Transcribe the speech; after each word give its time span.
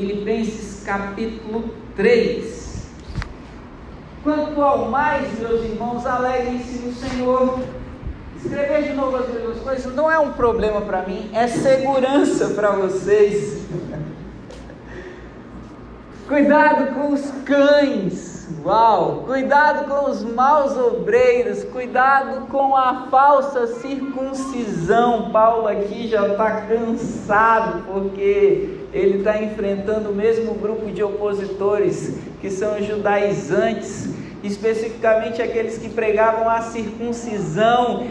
Filipenses 0.00 0.82
capítulo 0.82 1.74
3. 1.94 2.88
Quanto 4.22 4.62
ao 4.62 4.88
mais, 4.88 5.38
meus 5.38 5.62
irmãos, 5.62 6.06
alegrem-se 6.06 6.78
no 6.78 6.94
Senhor. 6.94 7.60
Escrever 8.42 8.84
de 8.84 8.94
novo 8.94 9.18
as 9.18 9.28
mesmas 9.28 9.58
coisas 9.58 9.94
não 9.94 10.10
é 10.10 10.18
um 10.18 10.32
problema 10.32 10.80
para 10.80 11.02
mim, 11.02 11.28
é 11.34 11.46
segurança 11.46 12.48
para 12.54 12.70
vocês. 12.70 13.60
Cuidado 16.26 16.94
com 16.94 17.12
os 17.12 17.30
cães. 17.44 18.48
Uau! 18.64 19.24
Cuidado 19.26 19.86
com 19.86 20.10
os 20.10 20.24
maus 20.24 20.76
obreiros, 20.78 21.62
cuidado 21.64 22.46
com 22.46 22.74
a 22.74 23.06
falsa 23.10 23.66
circuncisão. 23.66 25.30
Paulo 25.30 25.68
aqui 25.68 26.08
já 26.08 26.26
está 26.26 26.62
cansado 26.62 27.84
porque 27.86 28.79
ele 28.92 29.18
está 29.18 29.42
enfrentando 29.42 30.10
o 30.10 30.14
mesmo 30.14 30.54
grupo 30.54 30.90
de 30.90 31.02
opositores 31.02 32.14
que 32.40 32.50
são 32.50 32.78
os 32.78 32.86
judaizantes, 32.86 34.08
especificamente 34.42 35.40
aqueles 35.42 35.78
que 35.78 35.88
pregavam 35.88 36.48
a 36.48 36.60
circuncisão 36.62 38.06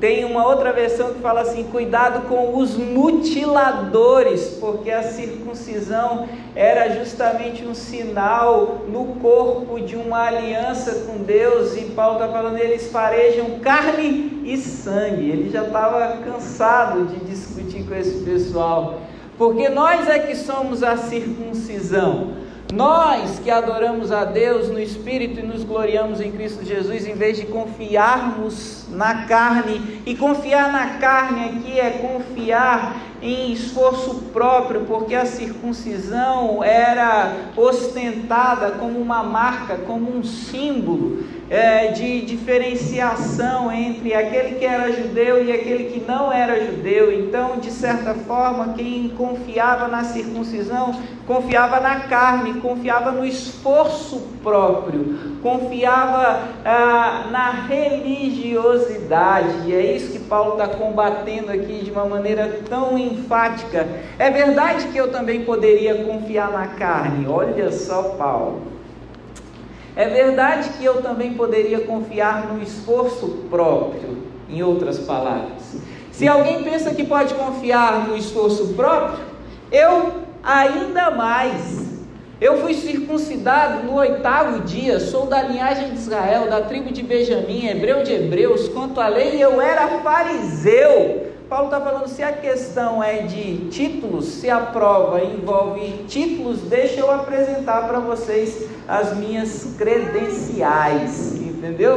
tem 0.00 0.26
uma 0.26 0.46
outra 0.46 0.72
versão 0.72 1.14
que 1.14 1.20
fala 1.20 1.40
assim: 1.40 1.64
cuidado 1.64 2.28
com 2.28 2.58
os 2.58 2.76
mutiladores, 2.76 4.58
porque 4.60 4.90
a 4.90 5.02
circuncisão 5.02 6.28
era 6.54 6.90
justamente 6.90 7.64
um 7.64 7.74
sinal 7.74 8.82
no 8.88 9.16
corpo 9.20 9.80
de 9.80 9.96
uma 9.96 10.26
aliança 10.26 11.06
com 11.06 11.22
Deus, 11.22 11.76
e 11.76 11.92
Paulo 11.92 12.14
está 12.14 12.28
falando, 12.28 12.58
eles 12.58 12.90
farejam 12.90 13.58
carne 13.60 14.42
e 14.44 14.56
sangue. 14.58 15.30
Ele 15.30 15.50
já 15.50 15.64
estava 15.64 16.18
cansado 16.18 17.06
de 17.06 17.24
discutir 17.24 17.84
com 17.84 17.94
esse 17.94 18.22
pessoal, 18.22 19.00
porque 19.38 19.68
nós 19.68 20.08
é 20.08 20.18
que 20.18 20.34
somos 20.34 20.82
a 20.82 20.96
circuncisão. 20.96 22.46
Nós 22.72 23.38
que 23.38 23.50
adoramos 23.50 24.10
a 24.10 24.24
Deus 24.24 24.68
no 24.68 24.80
Espírito 24.80 25.38
e 25.38 25.42
nos 25.42 25.62
gloriamos 25.62 26.20
em 26.20 26.32
Cristo 26.32 26.64
Jesus, 26.64 27.06
em 27.06 27.14
vez 27.14 27.36
de 27.36 27.46
confiarmos 27.46 28.86
na 28.90 29.26
carne, 29.26 30.02
e 30.04 30.16
confiar 30.16 30.72
na 30.72 30.98
carne 30.98 31.44
aqui 31.44 31.78
é 31.78 31.90
confiar 31.90 32.96
em 33.22 33.52
esforço 33.52 34.16
próprio, 34.32 34.80
porque 34.82 35.14
a 35.14 35.24
circuncisão 35.24 36.62
era 36.62 37.36
ostentada 37.56 38.72
como 38.72 38.98
uma 38.98 39.22
marca, 39.22 39.76
como 39.86 40.16
um 40.16 40.24
símbolo 40.24 41.24
é, 41.48 41.88
de 41.88 42.22
diferenciação 42.22 43.70
entre 43.70 44.14
aquele 44.14 44.56
que 44.56 44.64
era 44.64 44.90
judeu 44.92 45.44
e 45.44 45.52
aquele 45.52 45.84
que 45.84 46.02
não 46.06 46.32
era 46.32 46.64
judeu. 46.64 47.12
Então, 47.12 47.58
de 47.58 47.70
certa 47.70 48.14
forma, 48.14 48.72
quem 48.74 49.10
confiava 49.10 49.86
na 49.88 50.04
circuncisão 50.04 50.94
confiava 51.26 51.80
na 51.80 52.00
carne, 52.00 52.60
confiava 52.60 53.10
no 53.10 53.24
esforço 53.24 54.28
próprio, 54.42 55.38
confiava 55.42 56.42
ah, 56.64 57.26
na 57.30 57.50
religiosidade. 57.50 59.66
E 59.66 59.74
é 59.74 59.96
isso 59.96 60.12
que 60.12 60.18
Paulo 60.20 60.52
está 60.52 60.68
combatendo 60.68 61.50
aqui 61.50 61.80
de 61.84 61.90
uma 61.90 62.04
maneira 62.04 62.60
tão 62.68 62.96
enfática. 62.96 63.88
É 64.18 64.30
verdade 64.30 64.86
que 64.88 64.96
eu 64.96 65.10
também 65.10 65.44
poderia 65.44 66.04
confiar 66.04 66.52
na 66.52 66.68
carne. 66.68 67.26
Olha 67.26 67.72
só, 67.72 68.14
Paulo. 68.16 68.75
É 69.96 70.06
verdade 70.08 70.68
que 70.74 70.84
eu 70.84 71.00
também 71.00 71.32
poderia 71.32 71.80
confiar 71.80 72.52
no 72.52 72.62
esforço 72.62 73.44
próprio, 73.48 74.18
em 74.46 74.62
outras 74.62 74.98
palavras. 74.98 75.78
Se 76.12 76.28
alguém 76.28 76.62
pensa 76.62 76.94
que 76.94 77.02
pode 77.02 77.32
confiar 77.32 78.06
no 78.06 78.14
esforço 78.14 78.74
próprio, 78.74 79.24
eu 79.72 80.12
ainda 80.44 81.10
mais. 81.10 81.86
Eu 82.38 82.58
fui 82.58 82.74
circuncidado 82.74 83.84
no 83.84 83.94
oitavo 83.94 84.60
dia, 84.60 85.00
sou 85.00 85.24
da 85.24 85.42
linhagem 85.42 85.88
de 85.88 85.96
Israel, 85.96 86.50
da 86.50 86.60
tribo 86.60 86.92
de 86.92 87.02
Benjamim, 87.02 87.66
hebreu 87.66 88.02
de 88.02 88.12
hebreus. 88.12 88.68
Quanto 88.68 89.00
à 89.00 89.08
lei, 89.08 89.42
eu 89.42 89.62
era 89.62 89.88
fariseu. 90.00 91.25
Paulo 91.48 91.66
está 91.66 91.80
falando: 91.80 92.08
se 92.08 92.22
a 92.22 92.32
questão 92.32 93.02
é 93.02 93.22
de 93.22 93.68
títulos, 93.68 94.26
se 94.26 94.50
a 94.50 94.60
prova 94.60 95.22
envolve 95.22 96.04
títulos, 96.08 96.60
deixa 96.62 97.00
eu 97.00 97.10
apresentar 97.10 97.86
para 97.86 98.00
vocês 98.00 98.68
as 98.88 99.16
minhas 99.16 99.74
credenciais, 99.78 101.36
entendeu? 101.36 101.96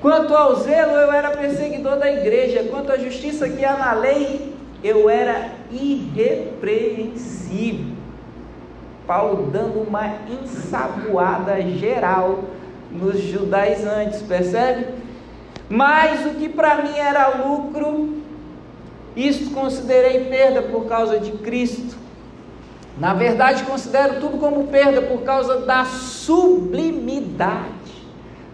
Quanto 0.00 0.32
ao 0.32 0.54
zelo, 0.56 0.92
eu 0.92 1.12
era 1.12 1.30
perseguidor 1.30 1.96
da 1.96 2.08
igreja, 2.10 2.68
quanto 2.70 2.92
à 2.92 2.98
justiça 2.98 3.48
que 3.48 3.64
há 3.64 3.76
na 3.76 3.92
lei, 3.94 4.54
eu 4.82 5.10
era 5.10 5.50
irrepreensível. 5.72 7.98
Paulo 9.08 9.50
dando 9.50 9.80
uma 9.80 10.06
ensaboada 10.30 11.60
geral 11.62 12.44
nos 12.92 13.20
judaizantes, 13.20 14.22
percebe? 14.22 14.86
Mas 15.68 16.24
o 16.26 16.30
que 16.30 16.48
para 16.48 16.82
mim 16.82 16.96
era 16.96 17.44
lucro, 17.44 18.22
isto 19.26 19.50
considerei 19.50 20.24
perda 20.24 20.62
por 20.62 20.86
causa 20.86 21.18
de 21.18 21.32
Cristo. 21.32 21.96
Na 22.98 23.14
verdade, 23.14 23.64
considero 23.64 24.20
tudo 24.20 24.38
como 24.38 24.68
perda 24.68 25.02
por 25.02 25.22
causa 25.22 25.60
da 25.60 25.84
sublimidade 25.84 27.68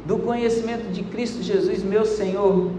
do 0.04 0.18
conhecimento 0.18 0.90
de 0.92 1.02
Cristo 1.02 1.42
Jesus, 1.42 1.82
meu 1.82 2.04
Senhor. 2.04 2.70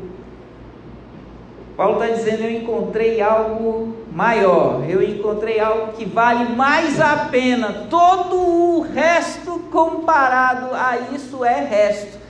Paulo 1.75 2.01
está 2.01 2.15
dizendo: 2.15 2.43
Eu 2.43 2.51
encontrei 2.51 3.19
algo 3.21 3.95
maior, 4.11 4.83
eu 4.87 5.01
encontrei 5.01 5.59
algo 5.59 5.93
que 5.93 6.05
vale 6.05 6.55
mais 6.55 7.01
a 7.01 7.27
pena. 7.31 7.87
Todo 7.89 8.35
o 8.35 8.81
resto 8.81 9.59
comparado 9.71 10.73
a 10.73 10.97
isso 11.13 11.43
é 11.43 11.61
resto 11.61 12.25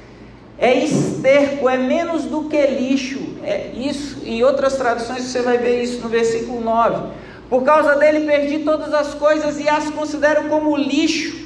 é 0.58 0.74
esterco, 0.74 1.70
é 1.70 1.78
menos 1.78 2.24
do 2.26 2.46
que 2.46 2.62
lixo. 2.68 3.25
É 3.46 3.72
isso, 3.76 4.22
em 4.26 4.44
outras 4.44 4.76
traduções 4.76 5.24
você 5.24 5.42
vai 5.42 5.58
ver 5.58 5.84
isso 5.84 6.02
no 6.02 6.10
versículo 6.10 6.62
9. 6.62 7.14
Por 7.50 7.64
causa 7.64 7.96
dele 7.96 8.26
perdi 8.26 8.60
todas 8.60 8.94
as 8.94 9.14
coisas 9.14 9.60
e 9.60 9.70
as 9.70 9.90
considero 9.92 10.50
como 10.50 10.76
lixo 10.76 11.46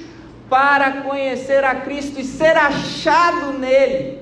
para 0.49 1.01
conhecer 1.03 1.63
a 1.63 1.75
Cristo 1.75 2.19
e 2.19 2.23
ser 2.23 2.55
achado 2.55 3.53
nele. 3.59 4.19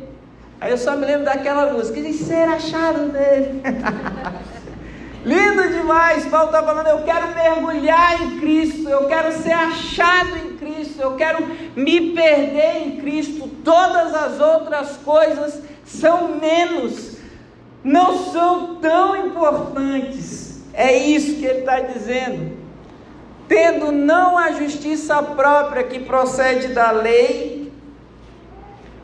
Aí 0.60 0.72
eu 0.72 0.78
só 0.78 0.96
me 0.96 1.06
lembro 1.06 1.26
daquela 1.26 1.72
música, 1.72 2.02
de 2.02 2.14
ser 2.14 2.50
achado 2.50 3.12
nele. 3.12 3.62
Lindo 5.24 5.68
demais, 5.68 6.26
Paulo 6.26 6.48
está 6.48 6.64
falando, 6.64 6.88
eu 6.88 7.04
quero 7.04 7.28
mergulhar 7.36 8.22
em 8.22 8.40
Cristo, 8.40 8.90
eu 8.90 9.06
quero 9.08 9.32
ser 9.34 9.52
achado 9.52 10.38
em 10.38 10.56
Cristo, 10.56 11.02
eu 11.02 11.16
quero 11.16 11.46
me 11.76 12.12
perder 12.12 12.78
em 12.78 12.98
Cristo, 12.98 13.48
todas 13.64 14.14
as 14.14 14.40
outras 14.40 14.98
coisas 15.04 15.62
são 15.84 16.40
menos, 16.40 17.17
não 17.84 18.32
são 18.32 18.76
tão 18.76 19.16
importantes, 19.28 20.64
é 20.74 20.96
isso 20.96 21.36
que 21.36 21.46
ele 21.46 21.60
está 21.60 21.80
dizendo. 21.80 22.58
Tendo 23.48 23.92
não 23.92 24.38
a 24.38 24.52
justiça 24.52 25.22
própria 25.24 25.84
que 25.84 26.00
procede 26.00 26.68
da 26.70 26.92
lei, 26.92 27.72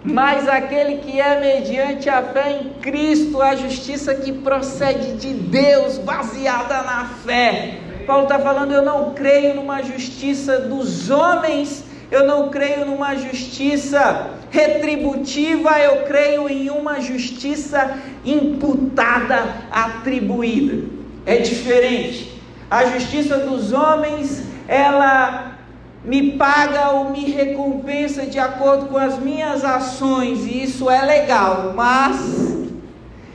mas 0.03 0.49
aquele 0.49 0.97
que 0.97 1.19
é 1.19 1.39
mediante 1.39 2.09
a 2.09 2.21
fé 2.21 2.59
em 2.61 2.73
Cristo, 2.81 3.41
a 3.41 3.55
justiça 3.55 4.13
que 4.13 4.33
procede 4.33 5.13
de 5.13 5.33
Deus, 5.33 5.97
baseada 5.97 6.81
na 6.81 7.05
fé. 7.25 7.79
Paulo 8.05 8.23
está 8.23 8.37
falando: 8.37 8.73
eu 8.73 8.81
não 8.81 9.13
creio 9.13 9.55
numa 9.55 9.81
justiça 9.81 10.59
dos 10.59 11.09
homens, 11.09 11.85
eu 12.13 12.27
não 12.27 12.49
creio 12.49 12.85
numa 12.85 13.15
justiça 13.15 14.29
retributiva, 14.51 15.79
eu 15.79 16.03
creio 16.03 16.47
em 16.47 16.69
uma 16.69 17.01
justiça 17.01 17.97
imputada, 18.23 19.43
atribuída. 19.71 20.87
É 21.25 21.37
diferente. 21.37 22.39
A 22.69 22.85
justiça 22.85 23.39
dos 23.39 23.73
homens, 23.73 24.43
ela 24.67 25.57
me 26.05 26.33
paga 26.33 26.91
ou 26.91 27.09
me 27.09 27.31
recompensa 27.31 28.27
de 28.27 28.37
acordo 28.37 28.85
com 28.85 28.97
as 28.97 29.17
minhas 29.17 29.65
ações, 29.65 30.45
e 30.45 30.61
isso 30.65 30.91
é 30.91 31.01
legal, 31.01 31.73
mas 31.75 32.55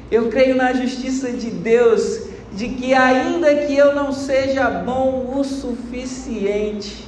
eu 0.09 0.29
creio 0.29 0.55
na 0.55 0.73
justiça 0.73 1.33
de 1.33 1.51
Deus, 1.51 2.29
de 2.53 2.69
que 2.69 2.95
ainda 2.95 3.53
que 3.57 3.77
eu 3.77 3.93
não 3.93 4.13
seja 4.13 4.71
bom 4.71 5.35
o 5.37 5.43
suficiente, 5.43 7.08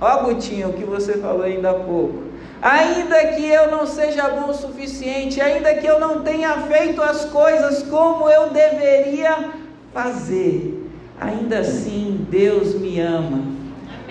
ó 0.00 0.22
Gutinho, 0.24 0.70
o 0.70 0.72
que 0.72 0.84
você 0.84 1.14
falou 1.14 1.42
ainda 1.42 1.70
há 1.70 1.74
pouco, 1.74 2.22
ainda 2.62 3.18
que 3.34 3.46
eu 3.46 3.70
não 3.70 3.86
seja 3.86 4.28
bom 4.28 4.50
o 4.50 4.54
suficiente, 4.54 5.40
ainda 5.40 5.74
que 5.74 5.86
eu 5.86 6.00
não 6.00 6.22
tenha 6.22 6.56
feito 6.62 7.02
as 7.02 7.24
coisas 7.26 7.82
como 7.84 8.28
eu 8.28 8.50
deveria 8.50 9.50
fazer, 9.92 10.88
ainda 11.20 11.58
assim 11.58 12.26
Deus 12.30 12.74
me 12.74 13.00
ama 13.00 13.49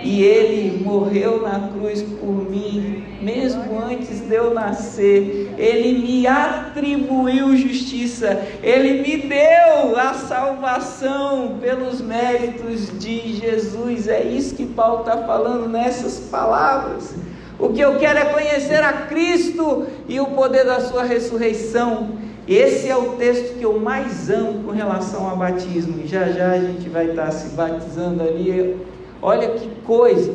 e 0.03 0.23
ele 0.23 0.83
morreu 0.83 1.41
na 1.41 1.69
cruz 1.69 2.01
por 2.01 2.49
mim, 2.49 3.03
mesmo 3.21 3.79
antes 3.79 4.21
de 4.21 4.33
eu 4.33 4.53
nascer. 4.53 5.53
Ele 5.57 5.99
me 5.99 6.25
atribuiu 6.25 7.55
justiça, 7.57 8.41
ele 8.63 9.01
me 9.01 9.17
deu 9.27 9.97
a 9.97 10.13
salvação 10.13 11.57
pelos 11.59 12.01
méritos 12.01 12.97
de 12.97 13.33
Jesus. 13.35 14.07
É 14.07 14.23
isso 14.23 14.55
que 14.55 14.65
Paulo 14.65 14.99
está 14.99 15.17
falando 15.17 15.67
nessas 15.67 16.19
palavras. 16.19 17.15
O 17.57 17.69
que 17.69 17.81
eu 17.81 17.97
quero 17.97 18.19
é 18.19 18.25
conhecer 18.25 18.81
a 18.81 18.93
Cristo 18.93 19.85
e 20.07 20.19
o 20.19 20.27
poder 20.27 20.65
da 20.65 20.79
Sua 20.79 21.03
ressurreição. 21.03 22.11
Esse 22.47 22.89
é 22.89 22.95
o 22.95 23.11
texto 23.11 23.59
que 23.59 23.63
eu 23.63 23.79
mais 23.79 24.29
amo 24.29 24.63
com 24.63 24.71
relação 24.71 25.29
ao 25.29 25.35
batismo. 25.35 26.07
Já 26.07 26.31
já 26.31 26.51
a 26.51 26.59
gente 26.59 26.89
vai 26.89 27.09
estar 27.09 27.29
se 27.31 27.49
batizando 27.49 28.23
ali 28.23 28.77
Olha 29.21 29.49
que 29.49 29.69
coisa! 29.85 30.33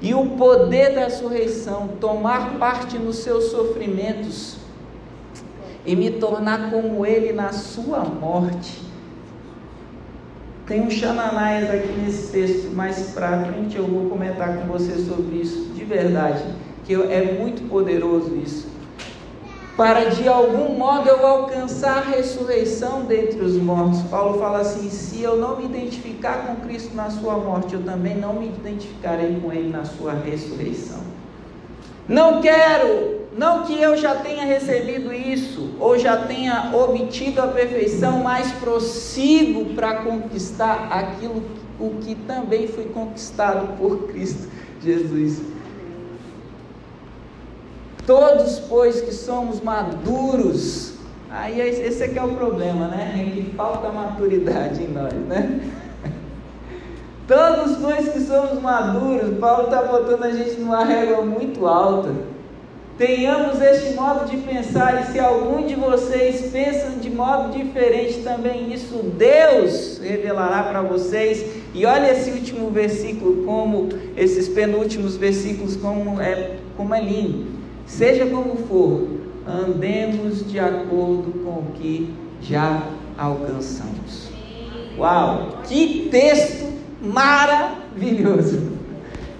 E 0.00 0.14
o 0.14 0.30
poder 0.30 0.94
da 0.94 1.04
ressurreição, 1.04 1.90
tomar 2.00 2.58
parte 2.58 2.98
nos 2.98 3.18
seus 3.18 3.44
sofrimentos 3.44 4.56
e 5.86 5.94
me 5.94 6.10
tornar 6.10 6.70
como 6.70 7.06
ele 7.06 7.32
na 7.32 7.52
sua 7.52 8.00
morte. 8.00 8.82
Tem 10.66 10.80
um 10.80 10.90
Xananaias 10.90 11.70
aqui 11.70 11.92
nesse 12.00 12.32
texto, 12.32 12.74
mais 12.74 13.10
para 13.10 13.44
frente 13.44 13.76
eu 13.76 13.86
vou 13.86 14.08
comentar 14.08 14.58
com 14.58 14.66
você 14.66 14.92
sobre 15.02 15.36
isso, 15.36 15.72
de 15.74 15.84
verdade, 15.84 16.42
que 16.84 16.94
é 16.94 17.38
muito 17.38 17.68
poderoso 17.68 18.34
isso 18.36 18.71
para 19.76 20.10
de 20.10 20.28
algum 20.28 20.76
modo 20.76 21.08
eu 21.08 21.26
alcançar 21.26 21.98
a 21.98 22.10
ressurreição 22.10 23.04
dentre 23.04 23.40
os 23.40 23.56
mortos. 23.56 24.02
Paulo 24.02 24.38
fala 24.38 24.60
assim: 24.60 24.90
se 24.90 25.22
eu 25.22 25.36
não 25.36 25.56
me 25.56 25.64
identificar 25.64 26.46
com 26.46 26.56
Cristo 26.66 26.94
na 26.94 27.10
sua 27.10 27.36
morte, 27.36 27.74
eu 27.74 27.82
também 27.82 28.16
não 28.16 28.34
me 28.34 28.48
identificarei 28.48 29.40
com 29.40 29.52
Ele 29.52 29.70
na 29.70 29.84
sua 29.84 30.12
ressurreição. 30.12 31.00
Não 32.08 32.42
quero, 32.42 33.20
não 33.36 33.62
que 33.62 33.80
eu 33.80 33.96
já 33.96 34.16
tenha 34.16 34.44
recebido 34.44 35.12
isso, 35.12 35.70
ou 35.80 35.98
já 35.98 36.16
tenha 36.26 36.72
obtido 36.74 37.40
a 37.40 37.46
perfeição, 37.46 38.18
mas 38.18 38.50
prossigo 38.52 39.74
para 39.74 40.02
conquistar 40.02 40.88
aquilo 40.90 41.42
o 41.80 41.90
que 42.00 42.14
também 42.14 42.68
foi 42.68 42.84
conquistado 42.86 43.76
por 43.78 44.08
Cristo 44.08 44.48
Jesus. 44.82 45.40
Todos, 48.06 48.58
pois, 48.68 49.00
que 49.00 49.12
somos 49.12 49.60
maduros, 49.60 50.94
aí 51.30 51.60
esse 51.60 52.02
aqui 52.02 52.18
é 52.18 52.22
o 52.22 52.34
problema, 52.34 52.88
né? 52.88 53.14
É 53.16 53.30
que 53.30 53.54
falta 53.54 53.90
maturidade 53.90 54.82
em 54.82 54.88
nós, 54.88 55.12
né? 55.12 55.60
Todos, 57.28 57.76
pois, 57.76 58.08
que 58.08 58.20
somos 58.20 58.60
maduros, 58.60 59.38
Paulo 59.38 59.64
está 59.64 59.82
botando 59.82 60.24
a 60.24 60.32
gente 60.32 60.58
numa 60.60 60.84
régua 60.84 61.24
muito 61.24 61.64
alta. 61.64 62.12
Tenhamos 62.98 63.60
este 63.62 63.94
modo 63.94 64.28
de 64.28 64.36
pensar, 64.38 65.02
e 65.02 65.12
se 65.12 65.20
algum 65.20 65.64
de 65.64 65.76
vocês 65.76 66.50
pensam 66.52 66.98
de 66.98 67.08
modo 67.08 67.56
diferente, 67.56 68.22
também 68.22 68.72
isso 68.72 68.98
Deus 69.16 69.98
revelará 70.02 70.64
para 70.64 70.82
vocês. 70.82 71.44
E 71.72 71.86
olha 71.86 72.10
esse 72.12 72.30
último 72.30 72.68
versículo, 72.70 73.44
como 73.44 73.88
esses 74.16 74.48
penúltimos 74.48 75.16
versículos, 75.16 75.76
como 75.76 76.20
é, 76.20 76.56
como 76.76 76.94
é 76.94 77.00
lindo. 77.00 77.51
Seja 77.96 78.24
como 78.24 78.56
for, 78.56 79.06
andemos 79.46 80.50
de 80.50 80.58
acordo 80.58 81.30
com 81.44 81.50
o 81.50 81.72
que 81.74 82.14
já 82.40 82.84
alcançamos. 83.18 84.30
Uau! 84.96 85.58
Que 85.64 86.08
texto 86.10 86.72
maravilhoso! 87.02 88.72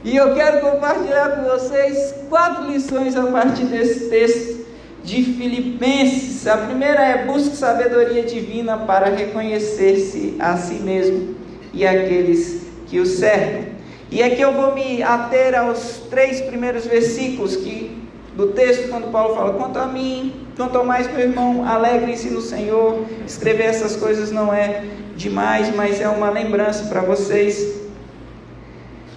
E 0.04 0.14
eu 0.14 0.34
quero 0.34 0.60
compartilhar 0.60 1.30
com 1.30 1.44
vocês 1.44 2.14
quatro 2.28 2.70
lições 2.70 3.16
a 3.16 3.24
partir 3.24 3.64
desse 3.64 4.10
texto 4.10 4.66
de 5.02 5.22
Filipenses. 5.22 6.46
A 6.46 6.58
primeira 6.58 7.02
é 7.02 7.24
busque 7.24 7.56
sabedoria 7.56 8.22
divina 8.22 8.76
para 8.76 9.08
reconhecer-se 9.08 10.36
a 10.38 10.58
si 10.58 10.74
mesmo 10.74 11.36
e 11.72 11.86
aqueles 11.86 12.66
que 12.86 13.00
o 13.00 13.06
servem. 13.06 13.72
E 14.10 14.22
aqui 14.22 14.42
eu 14.42 14.52
vou 14.52 14.74
me 14.74 15.02
ater 15.02 15.58
aos 15.58 16.02
três 16.10 16.42
primeiros 16.42 16.84
versículos 16.84 17.56
que 17.56 17.91
do 18.36 18.48
texto, 18.48 18.88
quando 18.88 19.10
Paulo 19.10 19.34
fala: 19.34 19.54
Quanto 19.54 19.78
a 19.78 19.86
mim, 19.86 20.32
quanto 20.56 20.78
ao 20.78 20.84
mais, 20.84 21.06
meu 21.10 21.20
irmão, 21.20 21.66
alegre-se 21.66 22.30
no 22.30 22.40
Senhor. 22.40 23.04
Escrever 23.26 23.64
essas 23.64 23.96
coisas 23.96 24.30
não 24.30 24.52
é 24.52 24.84
demais, 25.16 25.74
mas 25.74 26.00
é 26.00 26.08
uma 26.08 26.30
lembrança 26.30 26.86
para 26.86 27.00
vocês. 27.00 27.80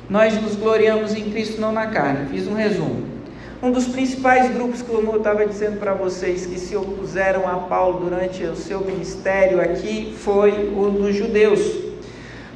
Nós 0.10 0.40
nos 0.42 0.56
gloriamos 0.56 1.16
em 1.16 1.30
Cristo, 1.32 1.60
não 1.60 1.72
na 1.72 1.88
carne. 1.88 2.28
Fiz 2.30 2.48
um 2.48 2.54
resumo. 2.54 3.16
Um 3.64 3.72
dos 3.72 3.88
principais 3.88 4.54
grupos 4.54 4.82
que 4.82 4.92
eu 4.92 5.18
estava 5.18 5.46
dizendo 5.48 5.80
para 5.80 5.94
vocês 5.94 6.46
que 6.46 6.60
se 6.60 6.76
opuseram 6.76 7.48
a 7.48 7.56
Paulo 7.56 8.02
durante 8.02 8.44
o 8.44 8.56
seu 8.56 8.82
ministério 8.82 9.60
aqui 9.60 10.14
foi 10.20 10.72
o 10.76 10.92
dos 10.92 11.16
judeus. 11.16 11.60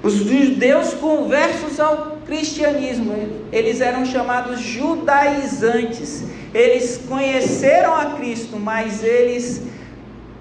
Os 0.04 0.14
judeus 0.14 0.94
conversos 0.94 1.80
ao 1.80 2.20
cristianismo, 2.26 3.16
eles 3.52 3.82
eram 3.82 4.06
chamados 4.06 4.60
judaizantes. 4.60 6.24
Eles 6.54 7.02
conheceram 7.08 7.94
a 7.96 8.06
Cristo, 8.18 8.58
mas 8.58 9.04
eles 9.04 9.62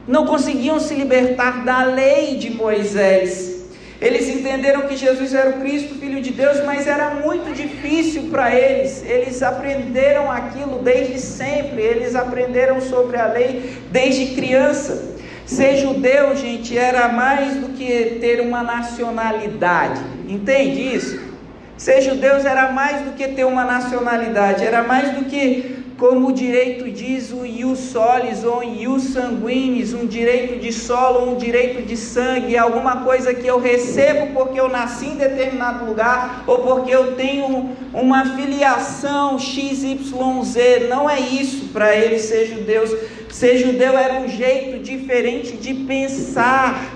não 0.06 0.26
conseguiam 0.26 0.81
se 0.81 0.94
libertar 0.94 1.64
da 1.64 1.84
lei 1.84 2.37
de 2.37 2.50
Moisés. 2.50 3.58
Eles 4.00 4.28
entenderam 4.28 4.82
que 4.82 4.96
Jesus 4.96 5.34
era 5.34 5.50
o 5.50 5.60
Cristo, 5.60 5.96
Filho 5.96 6.22
de 6.22 6.31
Deus, 6.31 6.64
mas 6.64 6.87
era 6.87 7.16
muito 7.16 7.52
difícil 7.52 8.28
para 8.31 8.55
eles. 8.55 9.05
Eles 9.05 9.43
aprenderam 9.43 10.31
aquilo 10.31 10.78
desde 10.82 11.19
sempre, 11.19 11.82
eles 11.82 12.14
aprenderam 12.14 12.81
sobre 12.81 13.16
a 13.16 13.26
lei 13.26 13.76
desde 13.90 14.34
criança. 14.37 15.16
Ser 15.44 15.78
judeu, 15.78 16.37
gente, 16.37 16.76
era 16.78 17.08
mais 17.08 17.56
do 17.56 17.70
que 17.70 18.19
ter 18.20 18.40
uma 18.40 18.62
nacionalidade. 18.62 20.00
Entende 20.28 20.94
isso? 20.94 21.28
Ser 21.76 22.00
judeu 22.00 22.34
era 22.37 22.70
mais 22.70 23.02
do 23.02 23.12
que 23.12 23.28
ter 23.28 23.44
uma 23.44 23.64
nacionalidade, 23.64 24.64
era 24.64 24.82
mais 24.82 25.12
do 25.12 25.25
que, 25.25 25.77
como 25.98 26.28
o 26.28 26.32
direito 26.32 26.90
diz, 26.90 27.32
o 27.32 27.44
ius 27.44 27.78
solis 27.78 28.44
ou 28.44 28.62
ius 28.62 29.02
sanguinis, 29.02 29.92
um 29.92 30.06
direito 30.06 30.58
de 30.58 30.72
solo, 30.72 31.30
um 31.30 31.36
direito 31.36 31.82
de 31.82 31.96
sangue, 31.96 32.56
alguma 32.56 33.02
coisa 33.04 33.34
que 33.34 33.46
eu 33.46 33.58
recebo 33.58 34.32
porque 34.32 34.58
eu 34.58 34.68
nasci 34.68 35.06
em 35.06 35.16
determinado 35.16 35.84
lugar 35.84 36.44
ou 36.46 36.60
porque 36.60 36.90
eu 36.90 37.14
tenho 37.16 37.72
uma 37.92 38.24
filiação 38.36 39.38
XYZ. 39.38 40.88
Não 40.88 41.10
é 41.10 41.18
isso 41.20 41.68
para 41.72 41.94
eles 41.94 42.22
ser 42.22 42.46
judeus 42.46 42.94
Ser 43.30 43.58
judeu 43.58 43.96
era 43.96 44.14
um 44.14 44.28
jeito 44.28 44.82
diferente 44.82 45.56
de 45.56 45.75
pensar, 45.75 46.94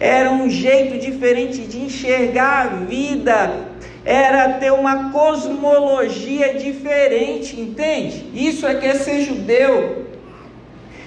era 0.00 0.30
um 0.30 0.48
jeito 0.48 0.98
diferente 0.98 1.60
de 1.60 1.78
enxergar 1.78 2.60
a 2.62 2.66
vida, 2.84 3.68
era 4.04 4.54
ter 4.54 4.72
uma 4.72 5.10
cosmologia 5.10 6.54
diferente, 6.54 7.58
entende? 7.58 8.30
Isso 8.34 8.66
é 8.66 8.74
que 8.74 8.86
é 8.86 8.94
ser 8.94 9.22
judeu. 9.22 10.04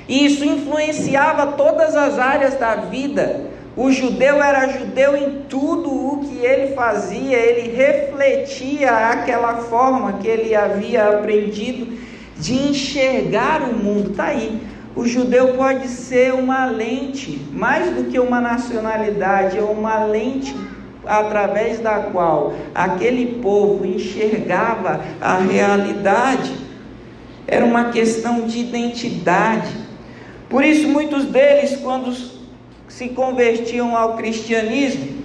Isso 0.10 0.44
influenciava 0.44 1.54
todas 1.54 1.96
as 1.96 2.18
áreas 2.18 2.56
da 2.56 2.76
vida. 2.76 3.42
O 3.76 3.92
judeu 3.92 4.42
era 4.42 4.68
judeu 4.68 5.16
em 5.16 5.44
tudo 5.48 5.90
o 5.92 6.22
que 6.22 6.44
ele 6.44 6.74
fazia, 6.74 7.38
ele 7.38 7.76
refletia 7.76 8.90
aquela 8.92 9.58
forma 9.58 10.14
que 10.14 10.28
ele 10.28 10.56
havia 10.56 11.10
aprendido 11.10 11.96
de 12.38 12.54
enxergar 12.70 13.62
o 13.62 13.76
mundo. 13.76 14.12
Está 14.12 14.26
aí. 14.26 14.60
O 14.96 15.06
judeu 15.06 15.50
pode 15.50 15.88
ser 15.90 16.34
uma 16.34 16.66
lente, 16.66 17.40
mais 17.52 17.94
do 17.94 18.06
que 18.06 18.18
uma 18.18 18.42
nacionalidade, 18.42 19.60
é 19.60 19.62
uma 19.62 20.06
lente 20.06 20.56
através 21.08 21.80
da 21.80 22.00
qual 22.00 22.54
aquele 22.74 23.40
povo 23.42 23.86
enxergava 23.86 25.02
a 25.22 25.38
realidade. 25.38 26.54
Era 27.48 27.66
uma 27.66 27.86
questão 27.86 28.42
de 28.42 28.60
identidade. 28.60 29.74
Por 30.50 30.64
isso, 30.64 30.88
muitos 30.88 31.26
deles, 31.26 31.78
quando 31.82 32.14
se 32.88 33.10
convertiam 33.10 33.96
ao 33.96 34.16
cristianismo, 34.16 35.18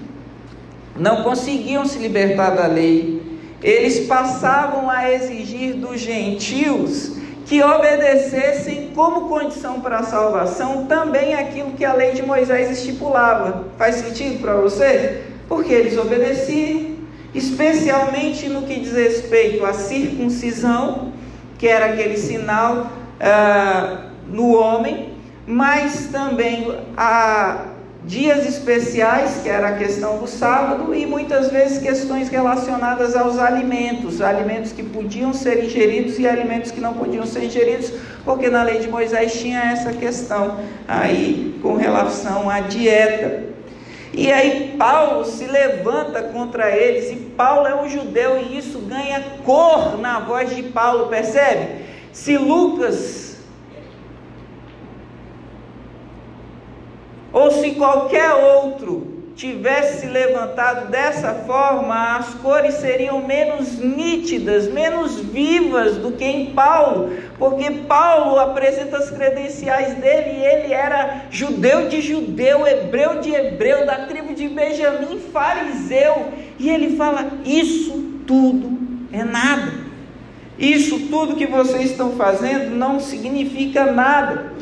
não 0.97 1.23
conseguiam 1.23 1.85
se 1.85 1.99
libertar 1.99 2.51
da 2.51 2.67
lei. 2.67 3.23
Eles 3.63 4.07
passavam 4.07 4.91
a 4.91 5.11
exigir 5.11 5.75
dos 5.75 6.01
gentios 6.01 7.17
que 7.47 7.63
obedecessem 7.63 8.91
como 8.95 9.29
condição 9.29 9.81
para 9.81 9.99
a 9.99 10.03
salvação 10.03 10.87
também 10.87 11.35
aquilo 11.35 11.73
que 11.73 11.85
a 11.85 11.93
lei 11.93 12.13
de 12.13 12.23
Moisés 12.23 12.71
estipulava. 12.71 13.67
Faz 13.77 13.97
sentido 13.97 14.41
para 14.41 14.55
você? 14.55 15.32
Porque 15.53 15.71
eles 15.71 15.99
obedeciam, 15.99 16.97
especialmente 17.35 18.49
no 18.49 18.63
que 18.63 18.81
diz 18.81 18.95
respeito 18.95 19.67
à 19.67 19.75
circuncisão, 19.75 21.13
que 21.59 21.69
era 21.69 21.93
aquele 21.93 22.17
sinal 22.17 22.91
uh, 23.21 23.99
no 24.27 24.57
homem, 24.57 25.11
mas 25.47 26.09
também 26.11 26.75
a 26.97 27.67
dias 28.03 28.47
especiais, 28.47 29.43
que 29.43 29.49
era 29.51 29.69
a 29.69 29.77
questão 29.77 30.17
do 30.17 30.27
sábado, 30.27 30.95
e 30.95 31.05
muitas 31.05 31.51
vezes 31.51 31.83
questões 31.83 32.31
relacionadas 32.31 33.15
aos 33.15 33.39
alimentos, 33.39 34.23
alimentos 34.23 34.73
que 34.73 34.83
podiam 34.83 35.35
ser 35.35 35.63
ingeridos 35.63 36.19
e 36.19 36.27
alimentos 36.27 36.71
que 36.71 36.81
não 36.81 36.95
podiam 36.95 37.27
ser 37.27 37.45
ingeridos, 37.45 37.93
porque 38.25 38.49
na 38.49 38.63
lei 38.63 38.79
de 38.79 38.89
Moisés 38.89 39.35
tinha 39.35 39.61
essa 39.61 39.93
questão 39.93 40.61
aí 40.89 41.61
com 41.61 41.77
relação 41.77 42.49
à 42.49 42.61
dieta. 42.61 43.52
E 44.13 44.31
aí 44.31 44.75
Paulo 44.79 45.25
se 45.25 45.47
levanta 45.47 46.23
contra 46.23 46.71
eles, 46.77 47.11
e 47.11 47.17
Paulo 47.17 47.67
é 47.67 47.75
um 47.75 47.89
judeu, 47.89 48.39
e 48.39 48.59
isso 48.59 48.79
ganha 48.81 49.25
cor 49.45 49.99
na 49.99 50.21
voz 50.21 50.55
de 50.55 50.65
Paulo, 50.65 51.09
percebe? 51.09 51.83
Se 52.13 52.37
Lucas 52.37 53.39
ou 57.33 57.51
se 57.51 57.71
qualquer 57.71 58.31
outro 58.35 59.22
tivesse 59.43 60.03
se 60.03 60.07
levantado 60.07 60.89
dessa 60.89 61.35
forma, 61.35 62.17
as 62.17 62.33
cores 62.35 62.75
seriam 62.75 63.27
menos 63.27 63.77
nítidas, 63.81 64.69
menos 64.69 65.19
vivas 65.19 65.97
do 65.97 66.13
que 66.13 66.25
em 66.25 66.53
Paulo, 66.53 67.11
porque 67.41 67.69
Paulo 67.89 68.39
apresenta 68.39 68.99
as 68.99 69.11
credenciais 69.11 69.95
dele 69.97 70.39
e 70.39 70.45
ele 70.45 70.73
era 70.73 71.25
judeu 71.29 71.89
de 71.89 72.01
judeu, 72.01 72.65
hebreu 72.69 73.19
de 73.19 73.35
hebreu, 73.35 73.85
da 73.85 74.07
tribo 74.07 74.33
de 74.33 74.49
Benjamim, 74.49 75.19
fariseu, 75.33 76.29
e 76.57 76.71
ele 76.71 76.97
fala: 76.97 77.33
Isso 77.45 78.21
tudo 78.25 78.79
é 79.13 79.25
nada. 79.25 79.73
Isso 80.57 81.09
tudo 81.09 81.35
que 81.35 81.47
vocês 81.47 81.91
estão 81.91 82.13
fazendo 82.13 82.77
não 82.77 83.01
significa 83.01 83.91
nada. 83.91 84.53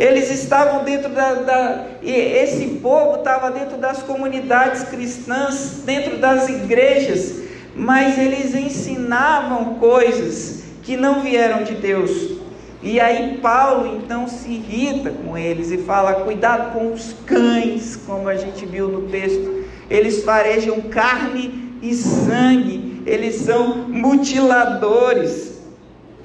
Eles 0.00 0.30
estavam 0.30 0.82
dentro 0.82 1.10
da, 1.10 1.34
da 1.34 1.86
esse 2.02 2.66
povo 2.82 3.18
estava 3.18 3.50
dentro 3.50 3.76
das 3.76 4.02
comunidades 4.02 4.82
cristãs, 4.84 5.82
dentro 5.84 6.16
das 6.16 6.48
igrejas, 6.48 7.34
mas 7.76 8.16
eles 8.16 8.54
ensinavam 8.54 9.74
coisas 9.74 10.62
que 10.82 10.96
não 10.96 11.20
vieram 11.20 11.64
de 11.64 11.74
Deus. 11.74 12.38
E 12.82 12.98
aí 12.98 13.36
Paulo 13.42 14.00
então 14.02 14.26
se 14.26 14.48
irrita 14.48 15.10
com 15.10 15.36
eles 15.36 15.70
e 15.70 15.76
fala: 15.76 16.14
cuidado 16.14 16.72
com 16.72 16.94
os 16.94 17.14
cães, 17.26 18.00
como 18.06 18.26
a 18.26 18.36
gente 18.36 18.64
viu 18.64 18.88
no 18.88 19.02
texto. 19.10 19.66
Eles 19.90 20.24
farejam 20.24 20.80
carne 20.80 21.76
e 21.82 21.94
sangue, 21.94 23.02
eles 23.04 23.34
são 23.34 23.86
mutiladores. 23.86 25.60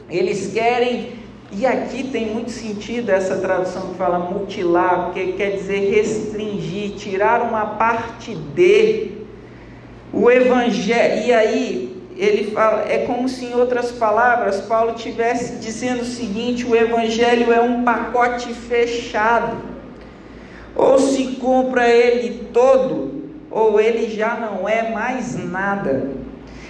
Eles 0.09 0.53
querem 0.53 1.14
e 1.57 1.65
aqui 1.65 2.03
tem 2.11 2.33
muito 2.33 2.51
sentido 2.51 3.09
essa 3.09 3.37
tradução 3.37 3.89
que 3.89 3.95
fala 3.95 4.19
mutilar, 4.19 5.05
porque 5.05 5.33
quer 5.33 5.51
dizer 5.51 5.89
restringir, 5.89 6.91
tirar 6.95 7.41
uma 7.41 7.65
parte 7.65 8.35
de. 8.35 9.11
O 10.11 10.29
evangelho, 10.29 11.25
e 11.25 11.33
aí 11.33 12.03
ele 12.17 12.51
fala, 12.51 12.85
é 12.89 12.99
como 12.99 13.27
se 13.27 13.45
em 13.45 13.53
outras 13.53 13.91
palavras 13.91 14.61
Paulo 14.61 14.93
tivesse 14.93 15.57
dizendo 15.57 16.01
o 16.01 16.05
seguinte: 16.05 16.65
o 16.65 16.75
evangelho 16.75 17.51
é 17.53 17.61
um 17.61 17.83
pacote 17.83 18.53
fechado. 18.53 19.57
Ou 20.75 20.99
se 20.99 21.37
compra 21.37 21.87
ele 21.87 22.49
todo, 22.51 23.29
ou 23.49 23.79
ele 23.79 24.09
já 24.09 24.35
não 24.35 24.67
é 24.67 24.91
mais 24.91 25.37
nada. 25.49 26.11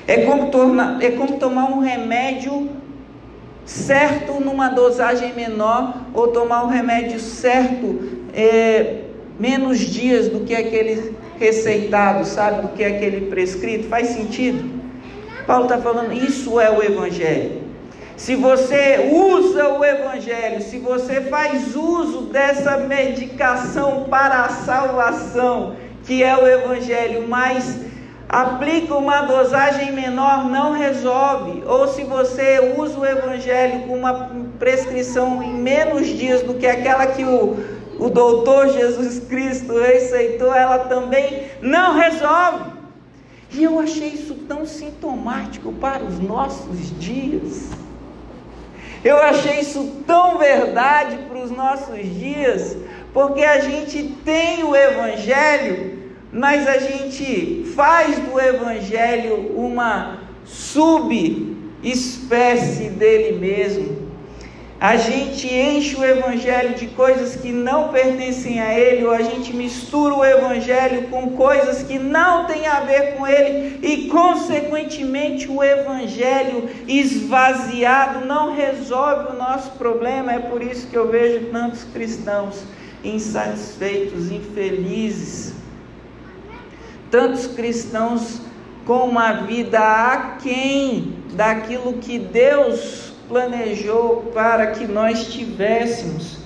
É 0.08 0.18
como, 0.26 0.52
tornar, 0.52 1.02
é 1.04 1.10
como 1.10 1.40
tomar 1.40 1.72
um 1.72 1.80
remédio 1.80 2.70
certo 3.66 4.40
numa 4.40 4.70
dosagem 4.70 5.34
menor 5.34 6.02
ou 6.14 6.28
tomar 6.28 6.64
o 6.64 6.68
remédio 6.68 7.20
certo 7.20 8.00
é, 8.34 9.02
menos 9.40 9.80
dias 9.80 10.30
do 10.30 10.42
que 10.42 10.56
aquele 10.56 11.16
receitado, 11.40 12.26
sabe? 12.26 12.62
Do 12.62 12.68
que 12.70 12.84
aquele 12.84 13.28
prescrito. 13.28 13.88
Faz 13.88 14.10
sentido? 14.10 14.76
Paulo 15.46 15.64
está 15.64 15.78
falando, 15.78 16.14
isso 16.14 16.60
é 16.60 16.70
o 16.70 16.82
Evangelho. 16.82 17.66
Se 18.18 18.36
você 18.36 19.12
usa 19.12 19.68
o 19.70 19.84
Evangelho, 19.84 20.62
se 20.62 20.80
você 20.80 21.22
faz 21.22 21.76
uso 21.76 22.22
dessa 22.22 22.78
medicação 22.78 24.06
para 24.10 24.46
a 24.46 24.50
salvação, 24.50 25.76
que 26.06 26.24
é 26.24 26.36
o 26.36 26.48
Evangelho, 26.48 27.28
mas 27.28 27.78
aplica 28.28 28.96
uma 28.96 29.22
dosagem 29.22 29.92
menor, 29.92 30.46
não 30.46 30.74
resolve. 30.74 31.64
Ou 31.66 31.88
se 31.88 32.04
você 32.04 32.76
usa 32.78 33.00
o 33.00 33.06
evangelho 33.06 33.88
com 33.88 33.98
uma 33.98 34.32
prescrição 34.60 35.42
em 35.42 35.54
menos 35.54 36.08
dias 36.08 36.42
do 36.42 36.56
que 36.56 36.68
aquela 36.68 37.08
que 37.08 37.24
o, 37.24 37.58
o 38.00 38.10
doutor 38.10 38.70
Jesus 38.70 39.20
Cristo 39.20 39.80
receitou, 39.80 40.54
ela 40.54 40.80
também 40.80 41.44
não 41.62 41.96
resolve. 41.96 42.76
E 43.52 43.64
eu 43.64 43.80
achei 43.80 44.10
isso 44.10 44.36
tão 44.48 44.66
sintomático 44.66 45.72
para 45.74 46.04
os 46.04 46.20
nossos 46.20 47.00
dias. 47.00 47.70
Eu 49.04 49.18
achei 49.18 49.60
isso 49.60 50.02
tão 50.08 50.40
verdade 50.40 51.18
para 51.30 51.38
os 51.38 51.52
nossos 51.52 52.04
dias, 52.18 52.76
porque 53.14 53.44
a 53.44 53.60
gente 53.60 54.04
tem 54.26 54.64
o 54.64 54.76
Evangelho, 54.76 55.95
mas 56.36 56.68
a 56.68 56.78
gente 56.80 57.64
faz 57.76 58.20
do 58.20 58.38
Evangelho 58.38 59.54
uma 59.56 60.20
subespécie 60.44 61.70
dele 62.90 63.40
mesmo. 63.40 64.04
A 64.78 64.98
gente 64.98 65.48
enche 65.48 65.96
o 65.96 66.04
Evangelho 66.04 66.76
de 66.76 66.88
coisas 66.88 67.38
que 67.38 67.54
não 67.54 67.88
pertencem 67.88 68.60
a 68.60 68.78
ele, 68.78 69.06
ou 69.06 69.14
a 69.14 69.22
gente 69.22 69.56
mistura 69.56 70.14
o 70.14 70.26
Evangelho 70.26 71.04
com 71.04 71.30
coisas 71.30 71.84
que 71.84 71.98
não 71.98 72.44
têm 72.44 72.68
a 72.68 72.82
ver 72.82 73.16
com 73.16 73.26
ele, 73.26 73.80
e 73.82 74.10
consequentemente 74.10 75.50
o 75.50 75.64
Evangelho 75.64 76.70
esvaziado 76.86 78.26
não 78.26 78.54
resolve 78.54 79.32
o 79.32 79.38
nosso 79.38 79.72
problema. 79.78 80.34
É 80.34 80.40
por 80.40 80.62
isso 80.62 80.88
que 80.88 80.98
eu 80.98 81.08
vejo 81.08 81.46
tantos 81.46 81.86
cristãos 81.86 82.62
insatisfeitos, 83.06 84.30
infelizes, 84.30 85.54
tantos 87.10 87.48
cristãos 87.48 88.42
com 88.86 89.08
uma 89.10 89.34
vida 89.44 89.80
aquém 89.80 91.16
daquilo 91.34 91.94
que 91.94 92.20
Deus 92.20 93.14
planejou 93.28 94.32
para 94.34 94.68
que 94.68 94.86
nós 94.86 95.28
tivéssemos. 95.28 96.38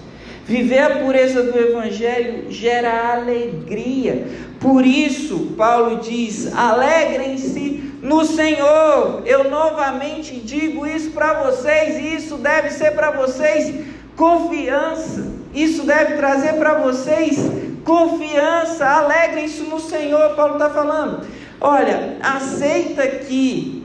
Viver 0.46 0.80
a 0.80 0.96
pureza 0.98 1.44
do 1.44 1.60
Evangelho 1.60 2.52
gera 2.52 3.14
alegria. 3.14 4.28
Por 4.60 4.84
isso, 4.86 5.54
Paulo 5.56 6.00
diz: 6.00 6.52
alegrem-se 6.56 7.94
no 8.02 8.26
Senhor. 8.26 9.22
Eu 9.26 9.50
novamente 9.50 10.36
digo 10.38 10.88
isso 10.88 11.12
para 11.12 11.44
vocês, 11.44 11.98
e 11.98 12.16
isso 12.16 12.38
deve 12.38 12.72
ser 12.72 12.92
para 12.92 13.12
vocês 13.12 13.86
confiança. 14.16 15.39
Isso 15.54 15.84
deve 15.84 16.16
trazer 16.16 16.54
para 16.54 16.76
vocês 16.76 17.38
confiança, 17.84 18.86
alegrem-se 18.86 19.64
no 19.64 19.80
Senhor. 19.80 20.36
Paulo 20.36 20.54
está 20.54 20.70
falando: 20.70 21.26
olha, 21.60 22.18
aceita 22.22 23.08
que 23.08 23.80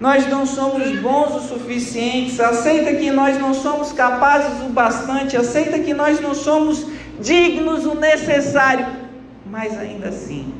nós 0.00 0.28
não 0.28 0.44
somos 0.44 0.98
bons 1.00 1.34
o 1.34 1.40
suficientes, 1.40 2.38
aceita 2.40 2.94
que 2.94 3.10
nós 3.10 3.38
não 3.38 3.54
somos 3.54 3.92
capazes 3.92 4.60
o 4.64 4.68
bastante, 4.68 5.36
aceita 5.36 5.78
que 5.78 5.94
nós 5.94 6.20
não 6.20 6.34
somos 6.34 6.86
dignos 7.20 7.86
o 7.86 7.94
necessário, 7.94 8.86
mas 9.46 9.76
ainda 9.78 10.08
assim, 10.08 10.52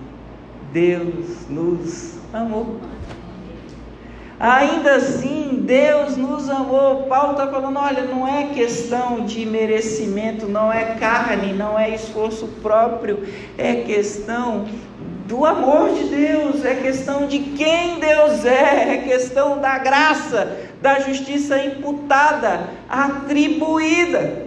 Deus 0.73 1.49
nos 1.49 2.15
amou. 2.33 2.81
Ainda 4.39 4.97
assim, 4.97 5.61
Deus 5.63 6.17
nos 6.17 6.49
amou. 6.51 7.05
Paulo 7.05 7.33
está 7.33 7.47
falando: 7.47 7.79
olha, 7.79 8.03
não 8.03 8.27
é 8.27 8.49
questão 8.53 9.25
de 9.25 9.47
merecimento, 9.47 10.47
não 10.47 10.73
é 10.73 10.97
carne, 10.97 11.53
não 11.53 11.79
é 11.79 11.95
esforço 11.95 12.49
próprio, 12.61 13.23
é 13.57 13.77
questão 13.77 14.67
do 15.27 15.47
amor 15.47 15.91
de 15.95 16.05
Deus, 16.05 16.65
é 16.65 16.75
questão 16.75 17.27
de 17.27 17.39
quem 17.39 17.99
Deus 17.99 18.45
é, 18.45 18.95
é 18.95 18.97
questão 18.99 19.59
da 19.59 19.79
graça, 19.79 20.59
da 20.83 21.01
justiça 21.01 21.59
imputada, 21.65 22.69
atribuída. 22.89 24.47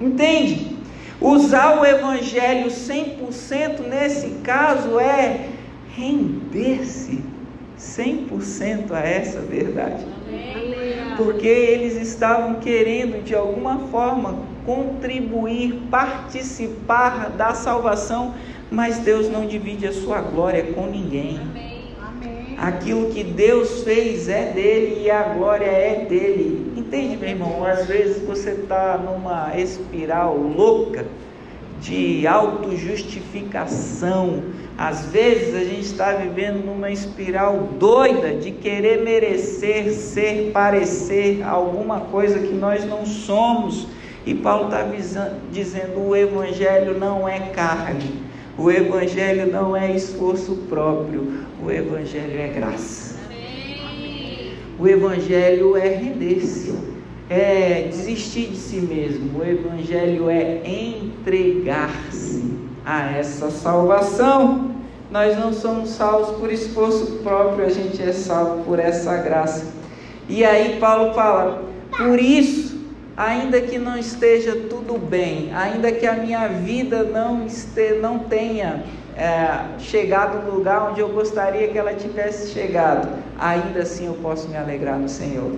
Entende? 0.00 0.76
Usar 1.20 1.78
o 1.78 1.84
evangelho 1.84 2.68
100% 2.68 3.86
nesse 3.86 4.30
caso 4.42 4.98
é 4.98 5.48
render-se 5.94 7.22
100% 7.80 8.92
a 8.92 9.00
essa 9.00 9.40
verdade. 9.40 10.04
Porque 11.16 11.48
eles 11.48 11.96
estavam 11.96 12.60
querendo 12.60 13.24
de 13.24 13.34
alguma 13.34 13.88
forma 13.88 14.38
contribuir, 14.66 15.80
participar 15.90 17.30
da 17.30 17.54
salvação, 17.54 18.34
mas 18.70 18.98
Deus 18.98 19.28
não 19.28 19.46
divide 19.46 19.86
a 19.86 19.92
sua 19.92 20.20
glória 20.20 20.62
com 20.74 20.86
ninguém. 20.86 21.40
Aquilo 22.56 23.08
que 23.08 23.24
Deus 23.24 23.82
fez 23.82 24.28
é 24.28 24.52
dele 24.52 25.04
e 25.04 25.10
a 25.10 25.22
glória 25.22 25.64
é 25.64 26.04
dele. 26.04 26.74
Entende, 26.76 27.16
meu 27.16 27.30
irmão? 27.30 27.64
Às 27.64 27.86
vezes 27.86 28.22
você 28.22 28.50
está 28.50 28.98
numa 28.98 29.58
espiral 29.58 30.36
louca 30.36 31.06
de 31.80 32.26
autojustificação. 32.26 34.42
Às 34.80 35.04
vezes 35.04 35.54
a 35.54 35.62
gente 35.62 35.82
está 35.82 36.14
vivendo 36.14 36.64
numa 36.64 36.90
espiral 36.90 37.68
doida 37.78 38.32
de 38.32 38.50
querer 38.50 39.02
merecer, 39.04 39.92
ser, 39.92 40.52
parecer 40.54 41.42
alguma 41.42 42.00
coisa 42.00 42.38
que 42.38 42.54
nós 42.54 42.82
não 42.86 43.04
somos. 43.04 43.86
E 44.24 44.34
Paulo 44.34 44.68
está 44.68 44.88
dizendo: 45.52 46.00
o 46.00 46.16
Evangelho 46.16 46.98
não 46.98 47.28
é 47.28 47.40
carne, 47.50 48.22
o 48.56 48.70
Evangelho 48.70 49.52
não 49.52 49.76
é 49.76 49.94
esforço 49.94 50.56
próprio, 50.66 51.44
o 51.62 51.70
Evangelho 51.70 52.40
é 52.40 52.48
graça. 52.48 53.20
O 54.78 54.88
Evangelho 54.88 55.76
é 55.76 55.88
render-se 55.88 56.74
é 57.28 57.86
desistir 57.88 58.48
de 58.48 58.56
si 58.56 58.80
mesmo, 58.80 59.40
o 59.40 59.44
Evangelho 59.44 60.30
é 60.30 60.62
entregar-se 60.66 62.58
a 62.84 63.12
essa 63.12 63.50
salvação. 63.50 64.69
Nós 65.10 65.36
não 65.36 65.52
somos 65.52 65.90
salvos 65.90 66.36
por 66.36 66.52
esforço 66.52 67.18
próprio, 67.22 67.66
a 67.66 67.68
gente 67.68 68.00
é 68.00 68.12
salvo 68.12 68.62
por 68.62 68.78
essa 68.78 69.16
graça. 69.16 69.66
E 70.28 70.44
aí 70.44 70.78
Paulo 70.78 71.12
fala: 71.14 71.64
por 71.96 72.18
isso, 72.20 72.80
ainda 73.16 73.60
que 73.60 73.76
não 73.76 73.98
esteja 73.98 74.54
tudo 74.70 74.96
bem, 74.96 75.52
ainda 75.52 75.90
que 75.90 76.06
a 76.06 76.12
minha 76.12 76.46
vida 76.46 77.02
não, 77.02 77.44
este, 77.44 77.94
não 77.94 78.20
tenha 78.20 78.84
é, 79.16 79.78
chegado 79.80 80.46
no 80.46 80.56
lugar 80.56 80.90
onde 80.90 81.00
eu 81.00 81.08
gostaria 81.08 81.66
que 81.66 81.76
ela 81.76 81.92
tivesse 81.92 82.52
chegado, 82.52 83.08
ainda 83.36 83.80
assim 83.80 84.06
eu 84.06 84.14
posso 84.14 84.48
me 84.48 84.56
alegrar 84.56 84.96
no 84.96 85.08
Senhor. 85.08 85.50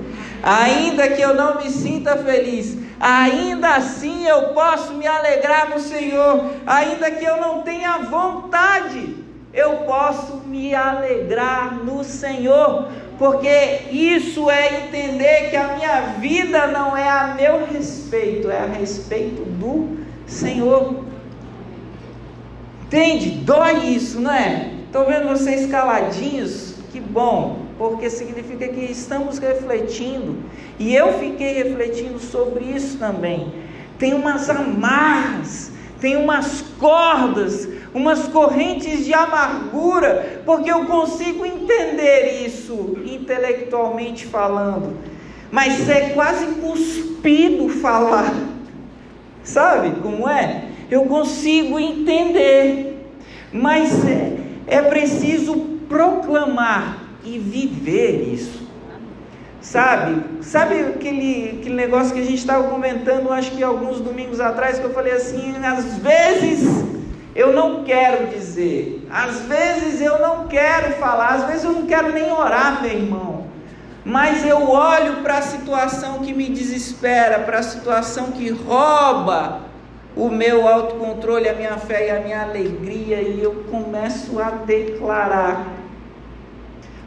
Ainda 0.43 1.11
que 1.11 1.21
eu 1.21 1.35
não 1.35 1.59
me 1.59 1.69
sinta 1.69 2.17
feliz, 2.17 2.77
ainda 2.99 3.77
assim 3.77 4.27
eu 4.27 4.49
posso 4.55 4.95
me 4.95 5.07
alegrar 5.07 5.69
no 5.69 5.79
Senhor. 5.79 6.47
Ainda 6.67 7.11
que 7.11 7.25
eu 7.25 7.37
não 7.37 7.61
tenha 7.61 7.99
vontade, 7.99 9.22
eu 9.53 9.79
posso 9.79 10.43
me 10.47 10.75
alegrar 10.75 11.75
no 11.85 12.03
Senhor, 12.03 12.89
porque 13.19 13.83
isso 13.91 14.51
é 14.51 14.85
entender 14.85 15.51
que 15.51 15.57
a 15.57 15.77
minha 15.77 16.01
vida 16.19 16.67
não 16.69 16.97
é 16.97 17.09
a 17.09 17.35
meu 17.35 17.67
respeito, 17.67 18.51
é 18.51 18.59
a 18.59 18.67
respeito 18.67 19.43
do 19.43 19.99
Senhor. 20.27 21.05
Entende? 22.85 23.31
Dói 23.31 23.87
isso, 23.87 24.21
não 24.21 24.33
é? 24.33 24.71
Estou 24.87 25.07
vendo 25.07 25.29
vocês 25.29 25.71
caladinhos, 25.71 26.75
que 26.91 27.01
bom, 27.01 27.63
porque 27.79 28.11
significa 28.11 28.69
que 28.69 28.81
estamos 28.81 29.39
refletindo. 29.39 30.37
E 30.79 30.95
eu 30.95 31.19
fiquei 31.19 31.55
refletindo 31.55 32.19
sobre 32.19 32.65
isso 32.65 32.99
também. 32.99 33.53
Tem 33.99 34.15
umas 34.15 34.51
amarras, 34.51 35.73
tem 36.01 36.17
umas 36.17 36.63
cordas, 36.79 37.69
umas 37.95 38.29
correntes 38.29 39.05
de 39.05 39.13
amargura, 39.13 40.43
porque 40.45 40.71
eu 40.71 40.87
consigo 40.87 41.45
entender 41.45 42.45
isso 42.47 42.99
intelectualmente 43.05 44.27
falando, 44.27 44.97
mas 45.51 45.89
é 45.89 46.11
quase 46.11 46.47
cuspido 46.61 47.69
falar. 47.69 48.33
Sabe 49.45 50.01
como 50.01 50.29
é? 50.29 50.73
eu 50.93 51.07
consigo 51.07 51.79
entender, 51.79 53.09
mas 53.51 54.07
é, 54.07 54.37
é 54.67 54.83
preciso 54.83 55.57
proclamar 55.89 56.99
e 57.25 57.39
viver 57.39 58.31
isso. 58.35 58.63
Sabe? 59.63 60.23
Sabe 60.43 60.81
aquele, 60.81 61.61
aquele 61.61 61.75
negócio 61.75 62.13
que 62.13 62.21
a 62.21 62.25
gente 62.25 62.39
estava 62.39 62.69
comentando, 62.69 63.33
acho 63.33 63.53
que 63.53 63.63
alguns 63.63 64.01
domingos 64.01 64.39
atrás, 64.39 64.79
que 64.79 64.85
eu 64.85 64.93
falei 64.93 65.15
assim: 65.15 65.55
às 65.65 65.97
vezes 65.97 66.85
eu 67.35 67.53
não 67.53 67.83
quero 67.85 68.27
dizer, 68.27 69.07
às 69.11 69.41
vezes 69.43 70.01
eu 70.01 70.19
não 70.19 70.47
quero 70.47 70.95
falar, 70.95 71.29
às 71.29 71.45
vezes 71.47 71.65
eu 71.65 71.73
não 71.73 71.87
quero 71.87 72.13
nem 72.13 72.31
orar, 72.31 72.83
meu 72.83 72.91
irmão. 72.91 73.47
Mas 74.05 74.45
eu 74.45 74.69
olho 74.69 75.23
para 75.23 75.39
a 75.39 75.43
situação 75.43 76.19
que 76.19 76.35
me 76.35 76.49
desespera, 76.49 77.39
para 77.39 77.59
a 77.59 77.63
situação 77.63 78.33
que 78.33 78.51
rouba 78.51 79.61
o 80.17 80.29
meu 80.29 80.69
autocontrole, 80.69 81.49
a 81.49 81.55
minha 81.55 81.77
fé 81.79 82.09
e 82.09 82.11
a 82.11 82.21
minha 82.21 82.43
alegria, 82.43 83.23
e 83.23 83.43
eu 83.43 83.65
começo 83.71 84.39
a 84.41 84.51
declarar. 84.51 85.67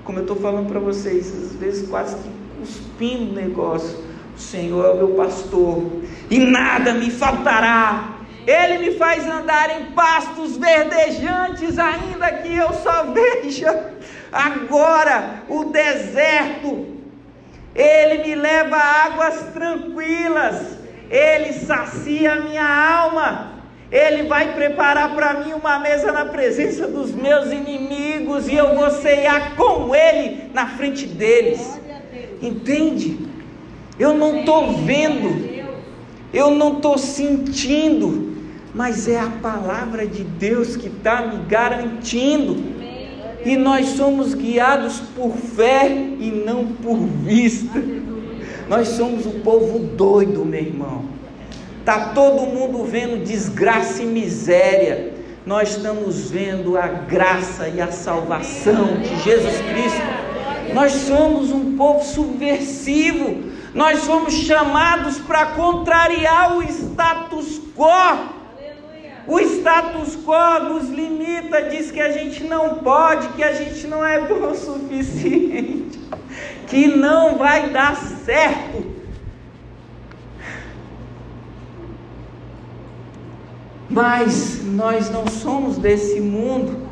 Como 0.04 0.20
eu 0.20 0.22
estou 0.22 0.38
falando 0.38 0.70
para 0.70 0.80
vocês, 0.80 1.28
às 1.28 1.56
vezes 1.56 1.88
quase 1.88 2.16
que 2.16 2.30
cuspindo 2.60 3.32
o 3.32 3.36
negócio. 3.36 4.04
O 4.36 4.40
Senhor 4.40 4.86
é 4.86 4.90
o 4.90 4.96
meu 4.96 5.10
pastor, 5.10 5.84
e 6.30 6.40
nada 6.40 6.94
me 6.94 7.10
faltará. 7.10 8.15
Ele 8.46 8.78
me 8.78 8.98
faz 8.98 9.28
andar 9.28 9.80
em 9.80 9.86
pastos 9.92 10.58
verdejantes, 10.58 11.80
ainda 11.80 12.32
que 12.32 12.56
eu 12.56 12.74
só 12.74 13.06
veja 13.14 13.92
agora 14.32 15.44
o 15.50 15.66
deserto. 15.66 16.96
Ele 17.74 18.24
me 18.24 18.36
leva 18.36 18.76
a 18.78 19.06
águas 19.06 19.44
tranquilas 19.54 20.86
ele 21.10 21.54
sacia 21.54 22.34
a 22.34 22.40
minha 22.42 22.98
alma. 22.98 23.52
Ele 23.92 24.24
vai 24.24 24.54
preparar 24.54 25.14
para 25.14 25.36
mim 25.36 25.54
uma 25.54 25.80
mesa 25.80 26.12
na 26.12 26.26
presença 26.26 26.88
dos 26.88 27.12
meus 27.12 27.52
inimigos 27.52 28.48
e 28.48 28.56
eu 28.56 28.76
vou 28.76 28.90
ceiar 28.90 29.56
com 29.56 29.96
Ele 29.96 30.50
na 30.54 30.68
frente 30.68 31.06
deles. 31.06 31.80
Entende? 32.42 33.28
Eu 33.98 34.14
não 34.14 34.40
estou 34.40 34.74
vendo, 34.74 35.66
eu 36.34 36.52
não 36.52 36.78
estou 36.78 36.98
sentindo, 36.98 38.35
mas 38.76 39.08
é 39.08 39.18
a 39.18 39.30
palavra 39.42 40.06
de 40.06 40.24
Deus 40.24 40.76
que 40.76 40.88
está 40.88 41.22
me 41.26 41.46
garantindo. 41.46 42.76
E 43.46 43.56
nós 43.56 43.90
somos 43.90 44.34
guiados 44.34 45.00
por 45.16 45.32
fé 45.32 45.88
e 45.88 46.44
não 46.46 46.68
por 46.68 46.98
vista. 46.98 47.82
Nós 48.68 48.90
somos 48.90 49.26
o 49.26 49.40
povo 49.40 49.80
doido, 49.80 50.44
meu 50.44 50.60
irmão. 50.60 51.06
Tá 51.86 52.10
todo 52.10 52.48
mundo 52.48 52.84
vendo 52.84 53.24
desgraça 53.24 54.04
e 54.04 54.06
miséria. 54.06 55.14
Nós 55.46 55.78
estamos 55.78 56.30
vendo 56.30 56.76
a 56.78 56.88
graça 56.88 57.70
e 57.70 57.80
a 57.80 57.92
salvação 57.92 58.98
de 58.98 59.22
Jesus 59.22 59.56
Cristo. 59.72 60.74
Nós 60.74 60.92
somos 60.92 61.50
um 61.50 61.78
povo 61.78 62.04
subversivo. 62.04 63.52
Nós 63.74 64.00
somos 64.00 64.34
chamados 64.34 65.18
para 65.20 65.46
contrariar 65.48 66.58
o 66.58 66.64
status 66.64 67.62
quo. 67.74 68.35
O 69.28 69.40
status 69.40 70.16
quo 70.24 70.60
nos 70.70 70.90
limita, 70.90 71.64
diz 71.64 71.90
que 71.90 72.00
a 72.00 72.12
gente 72.12 72.44
não 72.44 72.76
pode, 72.76 73.30
que 73.30 73.44
a 73.44 73.54
gente 73.54 73.88
não 73.88 74.06
é 74.06 74.20
bom 74.22 74.52
o 74.52 74.56
suficiente 74.56 76.00
que 76.68 76.88
não 76.88 77.38
vai 77.38 77.70
dar 77.70 77.96
certo. 77.96 78.96
Mas 83.90 84.64
nós 84.64 85.10
não 85.10 85.28
somos 85.28 85.78
desse 85.78 86.20
mundo. 86.20 86.86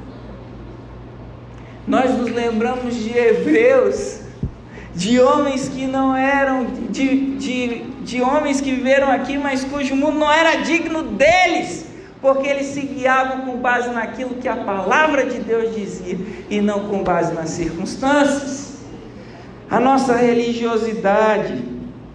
Nós 1.85 2.17
nos 2.17 2.31
lembramos 2.31 2.95
de 2.95 3.15
Hebreus, 3.15 4.21
de 4.95 5.19
homens 5.19 5.67
que 5.67 5.85
não 5.85 6.15
eram, 6.15 6.65
de, 6.89 7.35
de, 7.35 7.79
de 8.01 8.21
homens 8.21 8.61
que 8.61 8.71
viveram 8.71 9.11
aqui, 9.11 9.37
mas 9.37 9.65
cujo 9.65 9.95
mundo 9.95 10.19
não 10.19 10.31
era 10.31 10.61
digno 10.61 11.03
deles, 11.03 11.82
porque 12.23 12.47
eles 12.47 12.67
se 12.67 12.79
guiavam 12.79 13.41
com 13.41 13.57
base 13.57 13.89
naquilo 13.89 14.35
que 14.35 14.47
a 14.47 14.55
palavra 14.55 15.25
de 15.25 15.41
Deus 15.41 15.75
dizia 15.75 16.17
e 16.49 16.61
não 16.61 16.87
com 16.87 17.03
base 17.03 17.33
nas 17.33 17.49
circunstâncias. 17.49 18.77
A 19.69 19.77
nossa 19.77 20.15
religiosidade, 20.15 21.61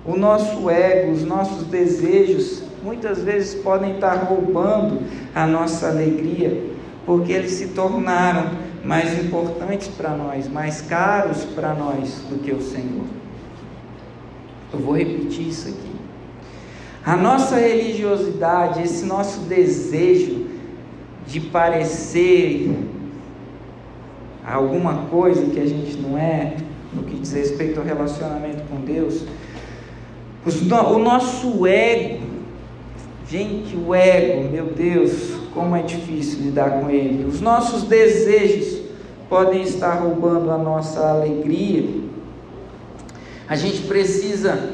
o 0.07 0.17
nosso 0.17 0.71
ego, 0.71 1.13
os 1.13 1.25
nossos 1.25 1.67
desejos, 1.67 2.63
muitas 2.83 3.23
vezes 3.23 3.55
podem 3.57 3.97
estar 3.97 4.15
roubando 4.15 5.03
a 5.35 5.47
nossa 5.47 5.89
alegria, 5.89 6.59
porque 7.05 7.31
eles 7.31 7.51
se 7.51 7.69
tornaram 7.69 8.53
mais 8.83 9.13
importantes 9.23 9.89
para 9.89 10.17
nós, 10.17 10.49
mais 10.49 10.81
caros 10.81 11.45
para 11.45 11.75
nós 11.75 12.23
do 12.31 12.39
que 12.39 12.53
o 12.53 12.63
Senhor. 12.63 13.05
Eu 14.73 14.79
vou 14.79 14.97
repetir 14.97 15.49
isso 15.49 15.69
aqui. 15.69 15.98
A 17.05 17.17
nossa 17.17 17.57
religiosidade, 17.57 18.83
esse 18.83 19.05
nosso 19.07 19.41
desejo 19.41 20.47
de 21.27 21.41
parecer 21.41 22.71
alguma 24.45 25.07
coisa 25.11 25.47
que 25.47 25.61
a 25.61 25.67
gente 25.67 25.97
não 25.97 26.19
é, 26.19 26.57
no 26.93 27.03
que 27.03 27.17
diz 27.17 27.33
respeito 27.33 27.79
ao 27.79 27.87
relacionamento 27.87 28.63
com 28.69 28.81
Deus, 28.81 29.25
o 30.47 30.99
nosso 30.99 31.67
ego, 31.67 32.25
gente, 33.29 33.77
o 33.77 33.95
ego, 33.95 34.51
meu 34.51 34.67
Deus, 34.67 35.35
como 35.53 35.77
é 35.77 35.83
difícil 35.83 36.41
lidar 36.41 36.81
com 36.81 36.89
ele. 36.89 37.25
Os 37.25 37.41
nossos 37.41 37.83
desejos 37.83 38.81
podem 39.29 39.63
estar 39.63 39.95
roubando 39.95 40.51
a 40.51 40.57
nossa 40.57 41.11
alegria. 41.11 41.85
A 43.47 43.57
gente 43.57 43.83
precisa 43.83 44.73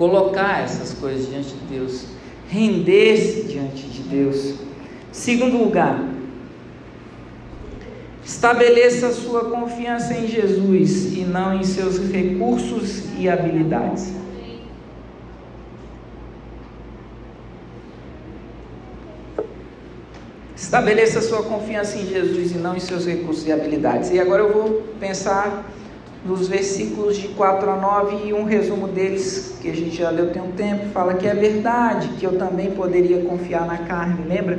colocar 0.00 0.64
essas 0.64 0.94
coisas 0.94 1.28
diante 1.28 1.50
de 1.50 1.76
Deus, 1.76 2.06
render-se 2.48 3.42
diante 3.42 3.82
de 3.86 4.00
Deus. 4.00 4.54
Segundo 5.12 5.58
lugar, 5.58 6.02
estabeleça 8.24 9.08
a 9.08 9.12
sua 9.12 9.50
confiança 9.50 10.14
em 10.14 10.26
Jesus 10.26 11.12
e 11.14 11.20
não 11.20 11.54
em 11.54 11.64
seus 11.64 11.98
recursos 11.98 13.04
e 13.18 13.28
habilidades. 13.28 14.14
Estabeleça 20.56 21.18
a 21.18 21.22
sua 21.22 21.42
confiança 21.42 21.98
em 21.98 22.06
Jesus 22.06 22.52
e 22.52 22.54
não 22.56 22.74
em 22.74 22.80
seus 22.80 23.04
recursos 23.04 23.46
e 23.46 23.52
habilidades. 23.52 24.10
E 24.10 24.18
agora 24.18 24.44
eu 24.44 24.50
vou 24.50 24.82
pensar 24.98 25.70
nos 26.24 26.48
versículos 26.48 27.16
de 27.16 27.28
4 27.28 27.70
a 27.70 27.76
9 27.76 28.28
e 28.28 28.32
um 28.32 28.44
resumo 28.44 28.88
deles 28.88 29.56
que 29.60 29.70
a 29.70 29.74
gente 29.74 29.96
já 29.96 30.10
leu 30.10 30.30
tem 30.30 30.42
um 30.42 30.52
tempo, 30.52 30.90
fala 30.92 31.14
que 31.14 31.26
é 31.26 31.34
verdade 31.34 32.08
que 32.18 32.24
eu 32.24 32.36
também 32.36 32.70
poderia 32.72 33.22
confiar 33.22 33.66
na 33.66 33.78
carne, 33.78 34.28
lembra? 34.28 34.58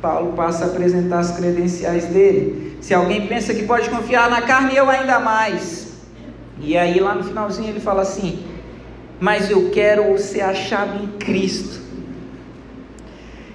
Paulo 0.00 0.32
passa 0.34 0.64
a 0.64 0.68
apresentar 0.68 1.20
as 1.20 1.36
credenciais 1.36 2.06
dele. 2.06 2.76
Se 2.80 2.92
alguém 2.92 3.26
pensa 3.26 3.54
que 3.54 3.64
pode 3.64 3.88
confiar 3.88 4.28
na 4.30 4.42
carne, 4.42 4.76
eu 4.76 4.90
ainda 4.90 5.18
mais. 5.18 5.94
E 6.60 6.76
aí 6.76 7.00
lá 7.00 7.14
no 7.14 7.24
finalzinho 7.24 7.70
ele 7.70 7.80
fala 7.80 8.02
assim: 8.02 8.44
"Mas 9.18 9.50
eu 9.50 9.70
quero 9.70 10.16
ser 10.18 10.42
achado 10.42 11.02
em 11.02 11.08
Cristo. 11.18 11.82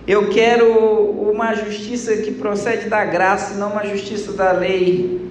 Eu 0.07 0.29
quero 0.29 0.65
uma 0.73 1.53
justiça 1.53 2.17
que 2.17 2.31
procede 2.31 2.89
da 2.89 3.05
graça, 3.05 3.53
não 3.55 3.71
uma 3.71 3.85
justiça 3.85 4.33
da 4.33 4.51
lei." 4.51 5.28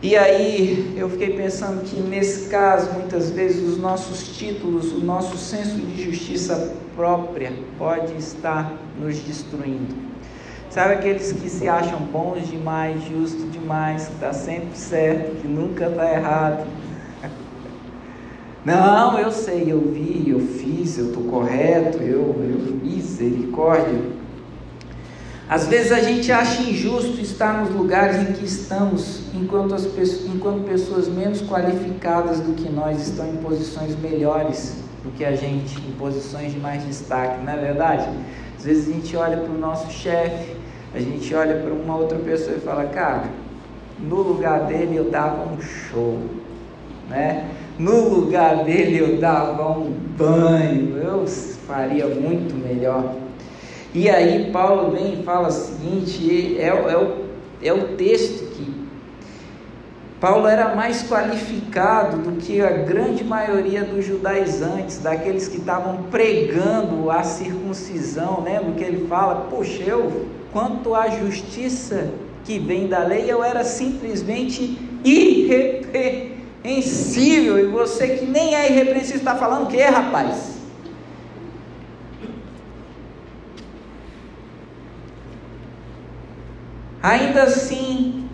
E 0.00 0.16
aí 0.16 0.94
eu 0.96 1.08
fiquei 1.10 1.36
pensando 1.36 1.82
que 1.82 2.00
nesse 2.00 2.48
caso, 2.48 2.92
muitas 2.92 3.30
vezes, 3.30 3.68
os 3.68 3.78
nossos 3.78 4.36
títulos, 4.36 4.92
o 4.92 5.00
nosso 5.00 5.36
senso 5.36 5.76
de 5.76 6.04
justiça 6.04 6.72
própria 6.94 7.52
pode 7.76 8.16
estar 8.16 8.78
nos 9.00 9.18
destruindo. 9.18 9.94
Sabe 10.70 10.94
aqueles 10.94 11.32
que 11.32 11.48
se 11.48 11.68
acham 11.68 11.98
bons 11.98 12.46
demais, 12.46 13.02
justo 13.04 13.48
demais, 13.50 14.06
que 14.06 14.12
está 14.14 14.32
sempre 14.32 14.78
certo, 14.78 15.40
que 15.40 15.48
nunca 15.48 15.86
está 15.86 16.12
errado? 16.12 16.66
Não, 18.64 19.18
eu 19.18 19.32
sei, 19.32 19.72
eu 19.72 19.80
vi, 19.80 20.28
eu 20.28 20.40
fiz, 20.40 20.98
eu 20.98 21.06
estou 21.06 21.24
correto, 21.24 21.98
eu, 21.98 22.36
eu 22.38 22.78
misericórdia. 22.82 23.98
Às 25.48 25.66
vezes 25.66 25.92
a 25.92 26.00
gente 26.00 26.30
acha 26.30 26.62
injusto 26.62 27.18
estar 27.22 27.62
nos 27.62 27.74
lugares 27.74 28.16
em 28.16 28.32
que 28.32 28.44
estamos, 28.44 29.22
enquanto, 29.34 29.74
as, 29.74 29.86
enquanto 30.26 30.68
pessoas 30.68 31.08
menos 31.08 31.40
qualificadas 31.40 32.38
do 32.40 32.52
que 32.52 32.70
nós 32.70 33.00
estão 33.08 33.26
em 33.26 33.36
posições 33.36 33.98
melhores 33.98 34.76
do 35.02 35.10
que 35.16 35.24
a 35.24 35.34
gente, 35.34 35.80
em 35.80 35.92
posições 35.92 36.52
de 36.52 36.60
mais 36.60 36.84
destaque, 36.84 37.42
não 37.42 37.50
é 37.50 37.56
verdade? 37.56 38.06
Às 38.58 38.64
vezes 38.64 38.88
a 38.88 38.92
gente 38.92 39.16
olha 39.16 39.38
para 39.38 39.50
o 39.50 39.58
nosso 39.58 39.90
chefe, 39.90 40.54
a 40.94 41.00
gente 41.00 41.34
olha 41.34 41.56
para 41.56 41.72
uma 41.72 41.96
outra 41.96 42.18
pessoa 42.18 42.54
e 42.54 42.60
fala, 42.60 42.84
cara, 42.84 43.30
no 43.98 44.16
lugar 44.16 44.66
dele 44.66 44.96
eu 44.96 45.10
dava 45.10 45.50
um 45.50 45.58
show, 45.62 46.18
né? 47.08 47.48
No 47.78 48.06
lugar 48.06 48.64
dele 48.64 48.98
eu 48.98 49.18
dava 49.18 49.78
um 49.78 49.90
banho, 50.14 50.98
eu 50.98 51.26
faria 51.66 52.06
muito 52.06 52.54
melhor. 52.54 53.27
E 53.98 54.08
aí 54.08 54.50
Paulo 54.52 54.92
vem 54.92 55.14
e 55.14 55.24
fala 55.24 55.48
o 55.48 55.50
seguinte, 55.50 56.56
é, 56.56 56.68
é, 56.68 56.96
o, 56.96 57.24
é 57.60 57.72
o 57.72 57.96
texto 57.96 58.44
que 58.52 58.86
Paulo 60.20 60.46
era 60.46 60.76
mais 60.76 61.02
qualificado 61.02 62.18
do 62.18 62.36
que 62.36 62.60
a 62.60 62.70
grande 62.70 63.24
maioria 63.24 63.82
dos 63.82 64.06
judaizantes, 64.06 64.98
daqueles 64.98 65.48
que 65.48 65.56
estavam 65.56 66.04
pregando 66.12 67.10
a 67.10 67.24
circuncisão, 67.24 68.44
lembra 68.44 68.70
que 68.74 68.84
ele 68.84 69.08
fala, 69.08 69.48
poxa, 69.50 69.82
eu, 69.82 70.26
quanto 70.52 70.94
à 70.94 71.08
justiça 71.08 72.08
que 72.44 72.56
vem 72.56 72.86
da 72.86 73.00
lei, 73.00 73.24
eu 73.26 73.42
era 73.42 73.64
simplesmente 73.64 74.78
irrepreensível, 75.04 77.58
e 77.58 77.66
você 77.66 78.10
que 78.10 78.26
nem 78.26 78.54
é 78.54 78.70
irrepreensível 78.70 79.18
está 79.18 79.34
falando 79.34 79.64
o 79.64 79.66
que, 79.66 79.82
rapaz? 79.82 80.57
Ainda 87.02 87.44
assim, 87.44 88.28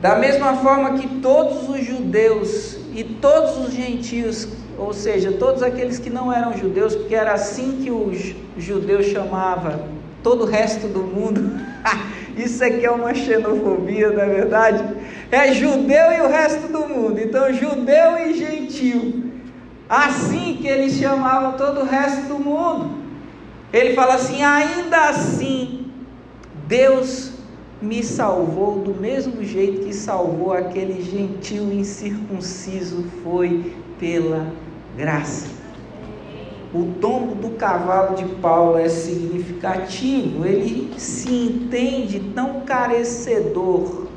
da 0.00 0.16
mesma 0.16 0.54
forma 0.56 0.98
que 0.98 1.08
todos 1.20 1.68
os 1.68 1.84
judeus 1.84 2.78
e 2.94 3.02
todos 3.02 3.58
os 3.66 3.74
gentios, 3.74 4.48
ou 4.78 4.92
seja, 4.92 5.32
todos 5.32 5.62
aqueles 5.62 5.98
que 5.98 6.10
não 6.10 6.32
eram 6.32 6.56
judeus, 6.56 6.94
porque 6.94 7.14
era 7.14 7.32
assim 7.32 7.80
que 7.82 7.90
os 7.90 8.34
judeus 8.56 9.06
chamavam 9.06 9.96
todo 10.22 10.44
o 10.44 10.46
resto 10.46 10.88
do 10.88 11.00
mundo. 11.00 11.60
Isso 12.36 12.62
aqui 12.62 12.84
é 12.84 12.90
uma 12.90 13.14
xenofobia, 13.14 14.10
não 14.10 14.22
é 14.22 14.26
verdade? 14.26 14.84
É 15.30 15.52
judeu 15.52 16.12
e 16.12 16.20
o 16.20 16.28
resto 16.28 16.70
do 16.70 16.80
mundo. 16.80 17.18
Então, 17.18 17.52
judeu 17.52 18.18
e 18.26 18.34
gentil. 18.34 19.24
Assim 19.88 20.58
que 20.60 20.66
eles 20.66 20.94
chamavam 20.94 21.52
todo 21.52 21.80
o 21.80 21.84
resto 21.84 22.26
do 22.28 22.38
mundo. 22.38 22.90
Ele 23.72 23.94
fala 23.94 24.14
assim: 24.14 24.42
ainda 24.42 25.08
assim, 25.08 25.85
Deus 26.66 27.30
me 27.80 28.02
salvou 28.02 28.80
do 28.80 28.92
mesmo 28.92 29.44
jeito 29.44 29.86
que 29.86 29.94
salvou 29.94 30.52
aquele 30.52 31.00
gentil 31.00 31.72
incircunciso, 31.72 33.04
foi 33.22 33.72
pela 34.00 34.48
graça. 34.96 35.46
O 36.74 36.94
tombo 37.00 37.36
do 37.36 37.50
cavalo 37.50 38.16
de 38.16 38.24
Paulo 38.36 38.78
é 38.78 38.88
significativo, 38.88 40.44
ele 40.44 40.92
se 40.98 41.30
entende 41.30 42.18
tão 42.34 42.62
carecedor, 42.62 44.08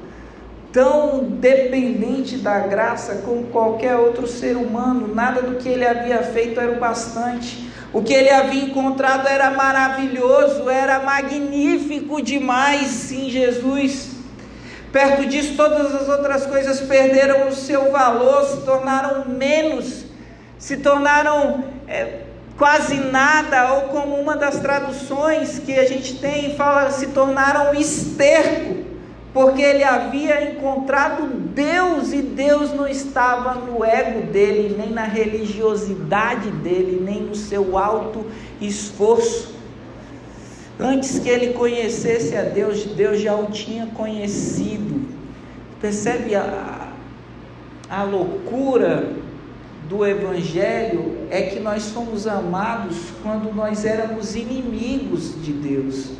tão 0.73 1.23
dependente 1.23 2.37
da 2.37 2.59
graça 2.59 3.21
como 3.23 3.43
qualquer 3.43 3.95
outro 3.95 4.25
ser 4.25 4.57
humano, 4.57 5.13
nada 5.13 5.43
do 5.43 5.57
que 5.57 5.69
ele 5.69 5.85
havia 5.85 6.23
feito 6.23 6.59
era 6.59 6.71
o 6.71 6.79
bastante. 6.79 7.68
O 7.91 8.03
que 8.03 8.13
ele 8.13 8.29
havia 8.29 8.65
encontrado 8.65 9.27
era 9.27 9.49
maravilhoso, 9.51 10.69
era 10.69 10.99
magnífico 10.99 12.21
demais 12.21 13.11
em 13.11 13.29
Jesus. 13.29 14.11
Perto 14.91 15.25
disso, 15.25 15.55
todas 15.55 15.93
as 15.95 16.07
outras 16.07 16.45
coisas 16.45 16.81
perderam 16.81 17.47
o 17.47 17.51
seu 17.51 17.91
valor, 17.91 18.45
se 18.45 18.61
tornaram 18.61 19.25
menos, 19.27 20.05
se 20.57 20.77
tornaram 20.77 21.63
é, 21.87 22.21
quase 22.57 22.95
nada, 22.95 23.73
ou 23.73 23.81
como 23.83 24.15
uma 24.15 24.35
das 24.35 24.59
traduções 24.59 25.59
que 25.59 25.73
a 25.73 25.87
gente 25.87 26.19
tem 26.19 26.55
fala, 26.55 26.91
se 26.91 27.07
tornaram 27.07 27.73
esterco 27.73 28.88
porque 29.33 29.61
ele 29.61 29.83
havia 29.83 30.51
encontrado 30.51 31.27
Deus 31.27 32.11
e 32.13 32.21
Deus 32.21 32.73
não 32.73 32.87
estava 32.87 33.53
no 33.53 33.83
ego 33.83 34.31
dele, 34.31 34.75
nem 34.77 34.89
na 34.89 35.03
religiosidade 35.03 36.49
dele, 36.49 36.99
nem 37.03 37.21
no 37.21 37.35
seu 37.35 37.77
alto 37.77 38.25
esforço. 38.59 39.53
Antes 40.79 41.19
que 41.19 41.29
ele 41.29 41.53
conhecesse 41.53 42.35
a 42.35 42.41
Deus, 42.41 42.85
Deus 42.85 43.19
já 43.21 43.35
o 43.35 43.47
tinha 43.47 43.85
conhecido. 43.87 45.07
Percebe 45.79 46.35
a, 46.35 46.89
a 47.89 48.03
loucura 48.03 49.11
do 49.87 50.05
Evangelho? 50.05 51.17
É 51.29 51.43
que 51.43 51.59
nós 51.59 51.83
somos 51.83 52.25
amados 52.25 52.97
quando 53.21 53.53
nós 53.53 53.85
éramos 53.85 54.35
inimigos 54.35 55.39
de 55.43 55.51
Deus. 55.51 56.13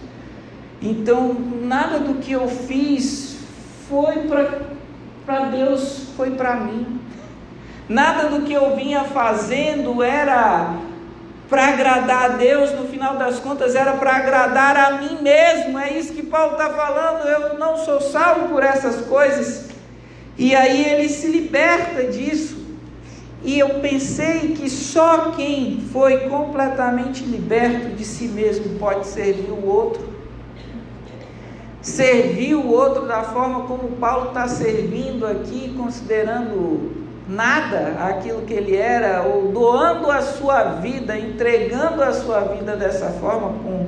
Então, 0.81 1.35
nada 1.61 1.99
do 1.99 2.15
que 2.15 2.31
eu 2.31 2.47
fiz 2.47 3.37
foi 3.89 4.29
para 5.25 5.39
Deus, 5.51 6.07
foi 6.15 6.31
para 6.31 6.55
mim. 6.55 6.99
Nada 7.87 8.29
do 8.29 8.45
que 8.45 8.53
eu 8.53 8.75
vinha 8.75 9.03
fazendo 9.03 10.01
era 10.01 10.75
para 11.49 11.69
agradar 11.69 12.23
a 12.25 12.27
Deus, 12.29 12.71
no 12.71 12.87
final 12.87 13.17
das 13.17 13.39
contas 13.39 13.75
era 13.75 13.93
para 13.93 14.15
agradar 14.15 14.77
a 14.77 14.91
mim 15.01 15.21
mesmo. 15.21 15.77
É 15.77 15.91
isso 15.97 16.13
que 16.13 16.23
Paulo 16.23 16.53
está 16.53 16.69
falando. 16.69 17.27
Eu 17.27 17.57
não 17.57 17.75
sou 17.77 17.99
salvo 17.99 18.49
por 18.49 18.63
essas 18.63 19.05
coisas. 19.07 19.67
E 20.37 20.55
aí 20.55 20.85
ele 20.85 21.09
se 21.09 21.27
liberta 21.27 22.03
disso. 22.05 22.57
E 23.43 23.57
eu 23.57 23.79
pensei 23.81 24.53
que 24.55 24.69
só 24.69 25.31
quem 25.31 25.81
foi 25.91 26.29
completamente 26.29 27.23
liberto 27.23 27.89
de 27.95 28.05
si 28.05 28.27
mesmo 28.27 28.77
pode 28.77 29.07
servir 29.07 29.49
o 29.49 29.65
outro 29.65 30.18
servir 31.89 32.55
o 32.55 32.67
outro 32.67 33.07
da 33.07 33.23
forma 33.23 33.63
como 33.63 33.97
Paulo 33.97 34.29
está 34.29 34.47
servindo 34.47 35.25
aqui, 35.25 35.73
considerando 35.75 36.91
nada 37.27 37.95
aquilo 38.05 38.41
que 38.43 38.53
ele 38.53 38.75
era, 38.75 39.23
ou 39.23 39.51
doando 39.51 40.09
a 40.09 40.21
sua 40.21 40.63
vida, 40.75 41.17
entregando 41.17 42.01
a 42.01 42.11
sua 42.11 42.41
vida 42.41 42.75
dessa 42.75 43.09
forma, 43.09 43.49
com 43.63 43.87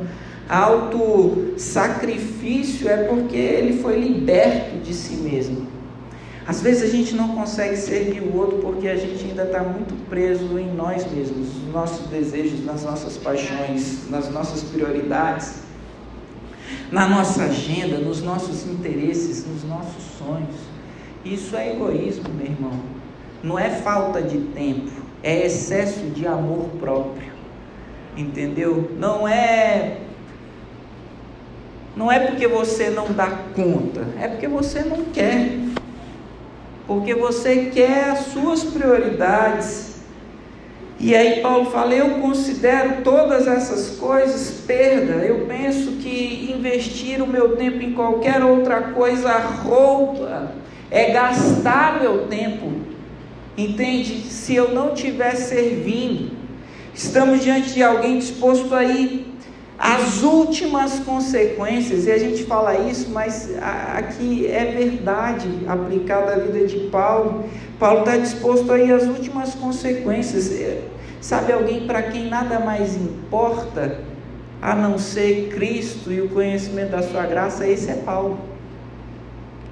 alto 0.49 1.53
sacrifício, 1.57 2.89
é 2.89 3.03
porque 3.03 3.37
ele 3.37 3.81
foi 3.81 3.99
liberto 3.99 4.77
de 4.77 4.93
si 4.93 5.15
mesmo. 5.15 5.67
Às 6.45 6.61
vezes 6.61 6.83
a 6.83 6.87
gente 6.87 7.15
não 7.15 7.29
consegue 7.29 7.77
servir 7.77 8.21
o 8.21 8.35
outro 8.35 8.57
porque 8.57 8.87
a 8.87 8.95
gente 8.95 9.23
ainda 9.23 9.43
está 9.43 9.61
muito 9.61 9.93
preso 10.09 10.59
em 10.59 10.73
nós 10.73 11.09
mesmos, 11.11 11.47
nos 11.53 11.73
nossos 11.73 12.07
desejos, 12.07 12.65
nas 12.65 12.83
nossas 12.83 13.15
paixões, 13.15 14.09
nas 14.09 14.29
nossas 14.29 14.63
prioridades, 14.63 15.61
na 16.91 17.07
nossa 17.07 17.43
agenda, 17.43 17.97
nos 17.97 18.21
nossos 18.21 18.65
interesses, 18.67 19.45
nos 19.45 19.63
nossos 19.63 20.03
sonhos. 20.17 20.55
Isso 21.23 21.55
é 21.55 21.71
egoísmo, 21.71 22.29
meu 22.33 22.47
irmão. 22.47 22.79
Não 23.43 23.57
é 23.57 23.69
falta 23.69 24.21
de 24.21 24.37
tempo, 24.37 24.91
é 25.23 25.45
excesso 25.45 26.01
de 26.11 26.27
amor 26.27 26.69
próprio. 26.79 27.31
Entendeu? 28.17 28.91
Não 28.99 29.27
é 29.27 30.01
não 31.95 32.11
é 32.11 32.19
porque 32.19 32.47
você 32.47 32.89
não 32.89 33.11
dá 33.11 33.29
conta, 33.53 34.07
é 34.19 34.27
porque 34.27 34.47
você 34.47 34.81
não 34.81 35.05
quer. 35.05 35.59
Porque 36.87 37.13
você 37.13 37.65
quer 37.65 38.11
as 38.11 38.19
suas 38.27 38.63
prioridades. 38.63 39.90
E 41.01 41.15
aí 41.15 41.41
Paulo 41.41 41.71
fala: 41.71 41.95
"Eu 41.95 42.21
considero 42.21 43.01
todas 43.03 43.47
essas 43.47 43.97
coisas 43.97 44.61
perda. 44.67 45.13
Eu 45.13 45.47
penso 45.47 45.93
que 45.93 46.53
investir 46.55 47.23
o 47.23 47.27
meu 47.27 47.57
tempo 47.57 47.81
em 47.81 47.93
qualquer 47.93 48.43
outra 48.43 48.81
coisa 48.93 49.31
rouba, 49.39 50.51
é 50.91 51.11
gastar 51.11 51.99
meu 51.99 52.27
tempo. 52.27 52.71
Entende? 53.57 54.21
Se 54.21 54.55
eu 54.55 54.73
não 54.73 54.93
estiver 54.93 55.35
servindo, 55.35 56.31
estamos 56.93 57.43
diante 57.43 57.73
de 57.73 57.81
alguém 57.81 58.19
disposto 58.19 58.73
a 58.75 58.83
ir 58.83 59.30
as 59.83 60.21
últimas 60.21 60.99
consequências, 60.99 62.05
e 62.05 62.11
a 62.11 62.17
gente 62.19 62.43
fala 62.43 62.77
isso, 62.77 63.09
mas 63.09 63.49
aqui 63.95 64.45
é 64.45 64.65
verdade 64.65 65.49
aplicada 65.67 66.33
à 66.33 66.37
vida 66.37 66.67
de 66.67 66.81
Paulo. 66.91 67.45
Paulo 67.79 68.01
está 68.01 68.15
disposto 68.15 68.71
a 68.71 68.77
ir 68.77 68.93
às 68.93 69.07
últimas 69.07 69.55
consequências. 69.55 70.51
É, 70.51 70.83
sabe 71.19 71.51
alguém 71.51 71.87
para 71.87 72.03
quem 72.03 72.29
nada 72.29 72.59
mais 72.59 72.95
importa 72.95 73.97
a 74.61 74.75
não 74.75 74.99
ser 74.99 75.49
Cristo 75.49 76.11
e 76.11 76.21
o 76.21 76.29
conhecimento 76.29 76.91
da 76.91 77.01
sua 77.01 77.25
graça? 77.25 77.67
Esse 77.67 77.89
é 77.89 77.95
Paulo. 77.95 78.50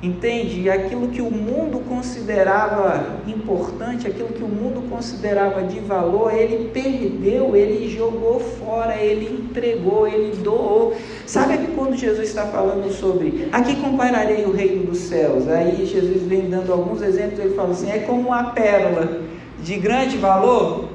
Entende? 0.02 0.62
E 0.62 0.70
aquilo 0.70 1.10
que 1.10 1.22
o 1.22 1.30
mundo 1.30 1.80
considerava 1.80 3.18
importante, 3.28 4.08
aquilo 4.08 4.30
que 4.30 4.42
o 4.42 4.48
mundo 4.48 4.90
considerava 4.90 5.64
de 5.64 5.82
valor, 5.82 6.34
ele 6.34 6.70
perdeu, 6.70 7.54
ele 7.54 7.90
jogou 7.90 8.40
fora, 8.40 8.96
ele 8.96 9.42
entregou, 9.44 10.08
ele 10.08 10.38
doou. 10.38 10.96
Sabe 11.26 11.58
que 11.58 11.74
quando 11.74 11.98
Jesus 11.98 12.30
está 12.30 12.46
falando 12.46 12.90
sobre 12.94 13.50
aqui 13.52 13.76
compararei 13.76 14.46
o 14.46 14.54
reino 14.54 14.86
dos 14.86 15.00
céus, 15.00 15.50
aí 15.50 15.86
Jesus 15.86 16.24
vem 16.24 16.50
dando 16.50 16.72
alguns 16.72 17.02
exemplos, 17.02 17.40
ele 17.40 17.54
fala 17.54 17.72
assim: 17.72 17.92
é 17.92 18.00
como 18.00 18.30
uma 18.30 18.52
pérola 18.52 19.20
de 19.62 19.76
grande 19.76 20.16
valor. 20.16 20.86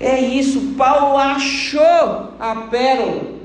É 0.00 0.18
isso, 0.18 0.74
Paulo 0.78 1.18
achou 1.18 2.32
a 2.40 2.66
pérola. 2.70 3.35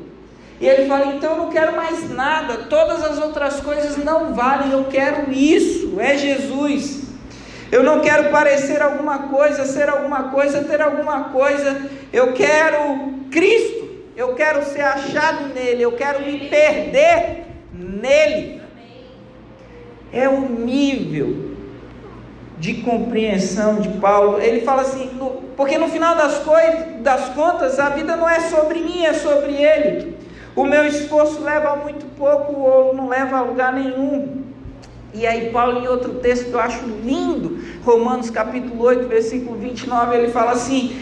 E 0.62 0.68
ele 0.68 0.88
fala: 0.88 1.08
então 1.08 1.32
eu 1.32 1.38
não 1.38 1.50
quero 1.50 1.76
mais 1.76 2.08
nada, 2.12 2.66
todas 2.70 3.04
as 3.04 3.18
outras 3.18 3.60
coisas 3.60 3.98
não 3.98 4.34
valem, 4.36 4.72
eu 4.72 4.86
quero 4.86 5.34
isso, 5.34 6.00
é 6.00 6.16
Jesus. 6.16 7.02
Eu 7.72 7.82
não 7.84 8.02
quero 8.02 8.30
parecer 8.30 8.82
alguma 8.82 9.30
coisa, 9.30 9.66
ser 9.66 9.90
alguma 9.90 10.24
coisa, 10.30 10.64
ter 10.64 10.82
alguma 10.82 11.26
coisa, 11.30 11.90
eu 12.14 12.34
quero 12.34 13.14
Cristo, 13.32 13.90
eu 14.16 14.36
quero 14.36 14.64
ser 14.66 14.82
achado 14.82 15.48
nele, 15.54 15.82
eu 15.82 15.94
quero 15.94 16.22
me 16.24 16.48
perder 16.48 17.46
nele. 17.74 18.62
É 20.14 20.30
o 20.30 20.42
nível 20.42 21.52
de 22.60 22.76
compreensão 22.82 23.78
de 23.78 23.90
Paulo. 23.98 24.40
Ele 24.40 24.62
fala 24.62 24.84
assim: 24.84 25.10
porque 25.58 25.80
no 25.80 25.88
final 25.88 26.16
das, 26.16 26.38
coisas, 26.40 27.00
das 27.00 27.30
contas, 27.30 27.80
a 27.80 27.90
vida 27.90 28.16
não 28.16 28.30
é 28.30 28.42
sobre 28.42 28.80
mim, 28.80 29.06
é 29.06 29.14
sobre 29.14 29.54
ele. 29.54 30.11
O 30.56 30.66
meu 30.66 30.86
esforço 30.86 31.42
leva 31.42 31.78
muito 31.78 32.06
pouco 32.18 32.54
ou 32.60 32.94
não 32.94 33.08
leva 33.08 33.38
a 33.38 33.42
lugar 33.42 33.72
nenhum. 33.74 34.44
E 35.14 35.26
aí, 35.26 35.50
Paulo, 35.50 35.80
em 35.80 35.88
outro 35.88 36.16
texto 36.16 36.46
que 36.46 36.54
eu 36.54 36.60
acho 36.60 36.86
lindo, 36.86 37.60
Romanos 37.84 38.30
capítulo 38.30 38.84
8, 38.84 39.08
versículo 39.08 39.58
29, 39.58 40.16
ele 40.16 40.32
fala 40.32 40.52
assim: 40.52 40.96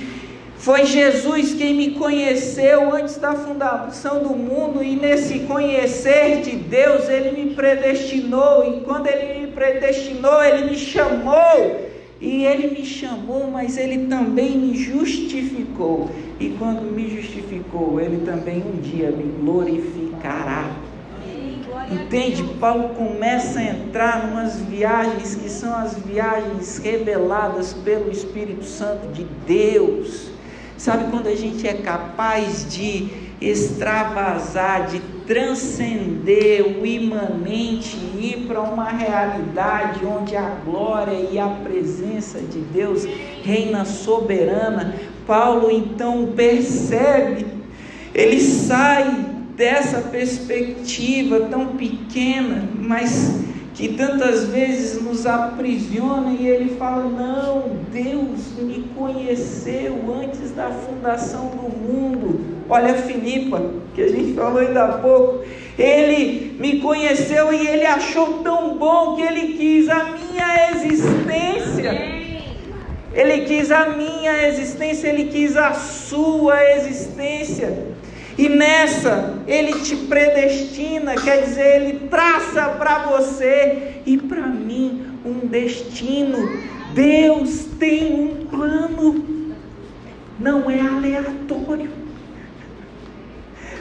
Foi 0.58 0.86
Jesus 0.86 1.54
quem 1.54 1.74
me 1.76 1.92
conheceu 1.92 2.94
antes 2.94 3.18
da 3.18 3.34
fundação 3.34 4.22
do 4.22 4.30
mundo, 4.30 4.84
e 4.84 4.96
nesse 4.96 5.40
conhecer 5.42 6.42
de 6.42 6.56
Deus, 6.56 7.10
ele 7.10 7.32
me 7.32 7.56
predestinou, 7.56 8.66
e 8.66 8.82
quando 8.82 9.08
ele 9.08 9.42
me 9.42 9.48
predestinou, 9.48 10.44
ele 10.44 10.70
me 10.70 10.78
chamou 10.78 11.89
e 12.22 12.44
ele 12.44 12.68
me 12.78 12.86
chamou, 12.86 13.50
mas 13.50 13.78
ele 13.78 14.08
também 14.08 14.58
me 14.58 14.76
justificou. 14.76 16.10
E 16.40 16.50
quando 16.60 16.82
me 16.82 17.10
justificou, 17.10 18.00
ele 18.00 18.26
também 18.26 18.62
um 18.62 18.82
dia 18.82 19.10
me 19.10 19.24
glorificará. 19.42 20.70
Entende? 21.90 22.44
Paulo 22.60 22.90
começa 22.90 23.60
a 23.60 23.64
entrar 23.64 24.28
em 24.28 24.32
umas 24.32 24.60
viagens 24.60 25.36
que 25.36 25.50
são 25.50 25.74
as 25.74 25.98
viagens 25.98 26.78
reveladas 26.78 27.74
pelo 27.74 28.12
Espírito 28.12 28.66
Santo 28.66 29.08
de 29.14 29.26
Deus. 29.48 30.30
Sabe 30.78 31.10
quando 31.10 31.28
a 31.28 31.36
gente 31.36 31.68
é 31.68 31.74
capaz 31.74 32.68
de 32.70 33.08
extravasar, 33.42 34.88
de 34.88 35.02
transcender 35.30 36.82
o 36.82 36.84
imanente 36.84 37.96
e 38.16 38.34
ir 38.34 38.48
para 38.48 38.62
uma 38.62 38.90
realidade 38.90 40.04
onde 40.04 40.36
a 40.36 40.56
glória 40.66 41.30
e 41.32 41.38
a 41.38 41.48
presença 41.64 42.40
de 42.40 42.58
Deus 42.58 43.06
reina 43.44 43.86
soberana. 43.86 44.96
Paulo 45.28 45.70
então 45.70 46.34
percebe, 46.36 47.46
ele 48.12 48.42
sai 48.42 49.24
dessa 49.56 50.02
perspectiva 50.02 51.42
tão 51.42 51.76
pequena, 51.78 52.68
mas 52.76 53.40
que 53.76 53.90
tantas 53.90 54.46
vezes 54.46 55.00
nos 55.00 55.28
aprisiona 55.28 56.32
e 56.32 56.48
ele 56.48 56.76
fala: 56.76 57.04
Não, 57.08 57.78
Deus 57.94 58.58
me 58.58 58.82
conheceu 58.98 59.96
antes 60.24 60.50
da 60.54 60.72
fundação 60.72 61.50
do 61.50 61.70
mundo. 61.70 62.59
Olha 62.70 62.94
Filipa, 62.94 63.64
que 63.96 64.04
a 64.04 64.08
gente 64.08 64.34
falou 64.34 64.60
ainda 64.60 64.84
há 64.84 64.98
pouco. 65.00 65.44
Ele 65.78 66.56
me 66.60 66.80
conheceu 66.80 67.52
e 67.52 67.68
ele 67.68 67.86
achou 67.86 68.44
tão 68.44 68.78
bom 68.78 69.16
que 69.16 69.24
ele 69.24 69.54
quis 69.58 69.90
a 69.90 70.04
minha 70.04 70.72
existência. 70.72 72.20
Ele 73.12 73.46
quis 73.46 73.72
a 73.72 73.90
minha 73.90 74.48
existência, 74.48 75.08
ele 75.08 75.26
quis 75.26 75.58
a 75.58 75.74
sua 75.74 76.64
existência. 76.76 77.88
E 78.38 78.48
nessa, 78.48 79.40
ele 79.48 79.80
te 79.82 79.96
predestina, 79.96 81.16
quer 81.16 81.42
dizer, 81.42 81.82
ele 81.82 82.08
traça 82.08 82.70
para 82.78 83.00
você 83.00 84.02
e 84.06 84.16
para 84.16 84.46
mim 84.46 85.08
um 85.26 85.48
destino. 85.48 86.38
Deus 86.94 87.66
tem 87.80 88.14
um 88.14 88.46
plano, 88.46 89.56
não 90.40 90.70
é 90.70 90.80
aleatório 90.80 91.99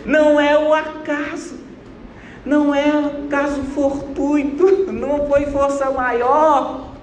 não 0.09 0.41
é 0.41 0.59
o 0.59 0.73
acaso, 0.73 1.61
não 2.43 2.75
é 2.75 2.91
um 2.97 3.29
caso 3.29 3.63
fortuito, 3.75 4.91
não 4.91 5.29
foi 5.29 5.45
força 5.47 5.91
maior. 5.91 6.95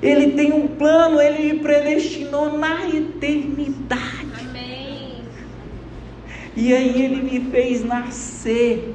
Ele 0.00 0.34
tem 0.34 0.52
um 0.52 0.68
plano, 0.68 1.20
ele 1.20 1.54
me 1.54 1.58
predestinou 1.58 2.56
na 2.56 2.88
eternidade. 2.88 4.28
Amém. 4.40 5.24
E 6.54 6.72
aí 6.72 7.02
ele 7.02 7.22
me 7.22 7.50
fez 7.50 7.84
nascer. 7.84 8.94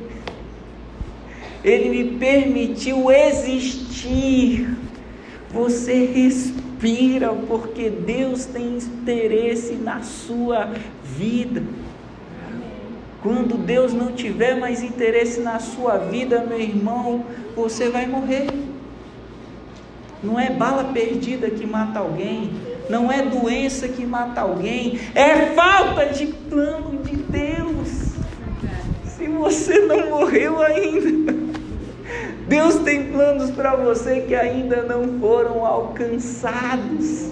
Ele 1.66 1.90
me 1.90 2.18
permitiu 2.18 3.12
existir. 3.12 4.74
Você 5.52 6.06
respira 6.06 7.34
porque 7.34 7.90
Deus 7.90 8.46
tem 8.46 8.78
interesse 8.78 9.74
na 9.74 10.02
sua 10.02 10.72
vida. 11.04 11.62
Quando 13.24 13.58
Deus 13.58 13.94
não 13.94 14.12
tiver 14.12 14.60
mais 14.60 14.84
interesse 14.84 15.40
na 15.40 15.58
sua 15.58 15.98
vida, 15.98 16.44
meu 16.46 16.60
irmão, 16.60 17.26
você 17.56 17.88
vai 17.90 18.06
morrer. 18.06 18.48
Não 20.22 20.38
é 20.38 20.50
bala 20.50 20.92
perdida 20.94 21.50
que 21.50 21.66
mata 21.66 22.00
alguém, 22.00 22.52
não 22.90 23.10
é 23.10 23.22
doença 23.22 23.88
que 23.88 24.06
mata 24.06 24.42
alguém, 24.42 25.00
é 25.16 25.54
falta 25.56 26.08
de 26.08 26.28
plano 26.28 27.02
de 27.02 27.16
Deus. 27.16 28.12
Se 29.06 29.26
você 29.30 29.80
não 29.80 30.10
morreu 30.10 30.62
ainda, 30.62 31.34
Deus 32.46 32.76
tem 32.80 33.10
planos 33.10 33.52
para 33.52 33.74
você 33.78 34.20
que 34.28 34.36
ainda 34.36 34.84
não 34.84 35.18
foram 35.22 35.66
alcançados. 35.66 37.30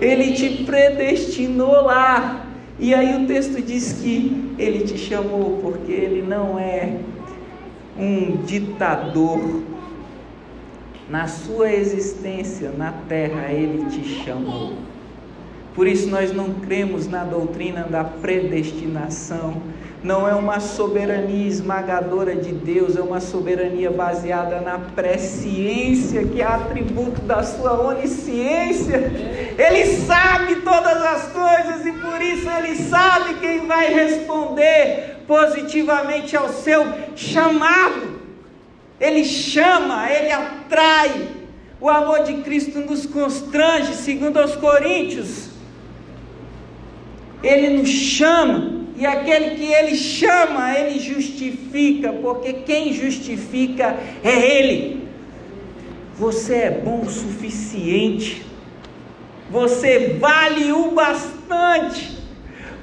Ele 0.00 0.32
te 0.32 0.64
predestinou 0.64 1.84
lá 1.84 2.47
e 2.78 2.94
aí 2.94 3.22
o 3.22 3.26
texto 3.26 3.60
diz 3.60 3.94
que 3.94 4.54
ele 4.58 4.84
te 4.84 4.96
chamou 4.96 5.58
porque 5.62 5.90
ele 5.90 6.22
não 6.22 6.58
é 6.58 6.98
um 7.98 8.36
ditador. 8.44 9.62
na 11.08 11.26
sua 11.26 11.72
existência 11.72 12.70
na 12.70 12.92
terra, 12.92 13.50
Ele 13.50 13.86
te 13.86 14.04
chamou. 14.22 14.74
Por 15.74 15.86
isso 15.86 16.08
nós 16.08 16.34
não 16.34 16.54
cremos 16.54 17.08
na 17.08 17.24
doutrina 17.24 17.84
da 17.84 18.04
predestinação. 18.04 19.62
Não 20.02 20.28
é 20.28 20.34
uma 20.34 20.60
soberania 20.60 21.48
esmagadora 21.48 22.36
de 22.36 22.52
Deus, 22.52 22.96
é 22.96 23.00
uma 23.00 23.20
soberania 23.20 23.90
baseada 23.90 24.60
na 24.60 24.78
presciência, 24.78 26.24
que 26.24 26.40
é 26.40 26.44
atributo 26.44 27.20
da 27.22 27.42
sua 27.42 27.80
onisciência. 27.80 28.96
Ele 29.58 29.84
sabe 30.06 30.56
todas 30.56 31.02
as 31.02 31.32
coisas 31.32 31.84
e 31.84 31.92
por 31.92 32.22
isso 32.22 32.48
ele 32.48 32.76
sabe 32.76 33.34
quem 33.40 33.66
vai 33.66 33.92
responder 33.92 35.24
positivamente 35.26 36.36
ao 36.36 36.48
seu 36.48 36.86
chamado. 37.16 38.20
Ele 39.00 39.24
chama, 39.24 40.08
ele 40.10 40.30
atrai. 40.30 41.28
O 41.80 41.88
amor 41.88 42.24
de 42.24 42.34
Cristo 42.42 42.80
nos 42.80 43.06
constrange, 43.06 43.94
segundo 43.94 44.38
aos 44.38 44.56
Coríntios. 44.56 45.48
Ele 47.42 47.78
nos 47.78 47.88
chama, 47.88 48.77
e 48.98 49.06
aquele 49.06 49.50
que 49.50 49.72
ele 49.72 49.94
chama, 49.94 50.76
ele 50.76 50.98
justifica, 50.98 52.12
porque 52.12 52.52
quem 52.52 52.92
justifica 52.92 53.96
é 54.24 54.58
ele. 54.58 55.08
Você 56.16 56.54
é 56.54 56.70
bom 56.70 57.02
o 57.02 57.10
suficiente, 57.10 58.44
você 59.48 60.16
vale 60.18 60.72
o 60.72 60.90
bastante. 60.90 62.18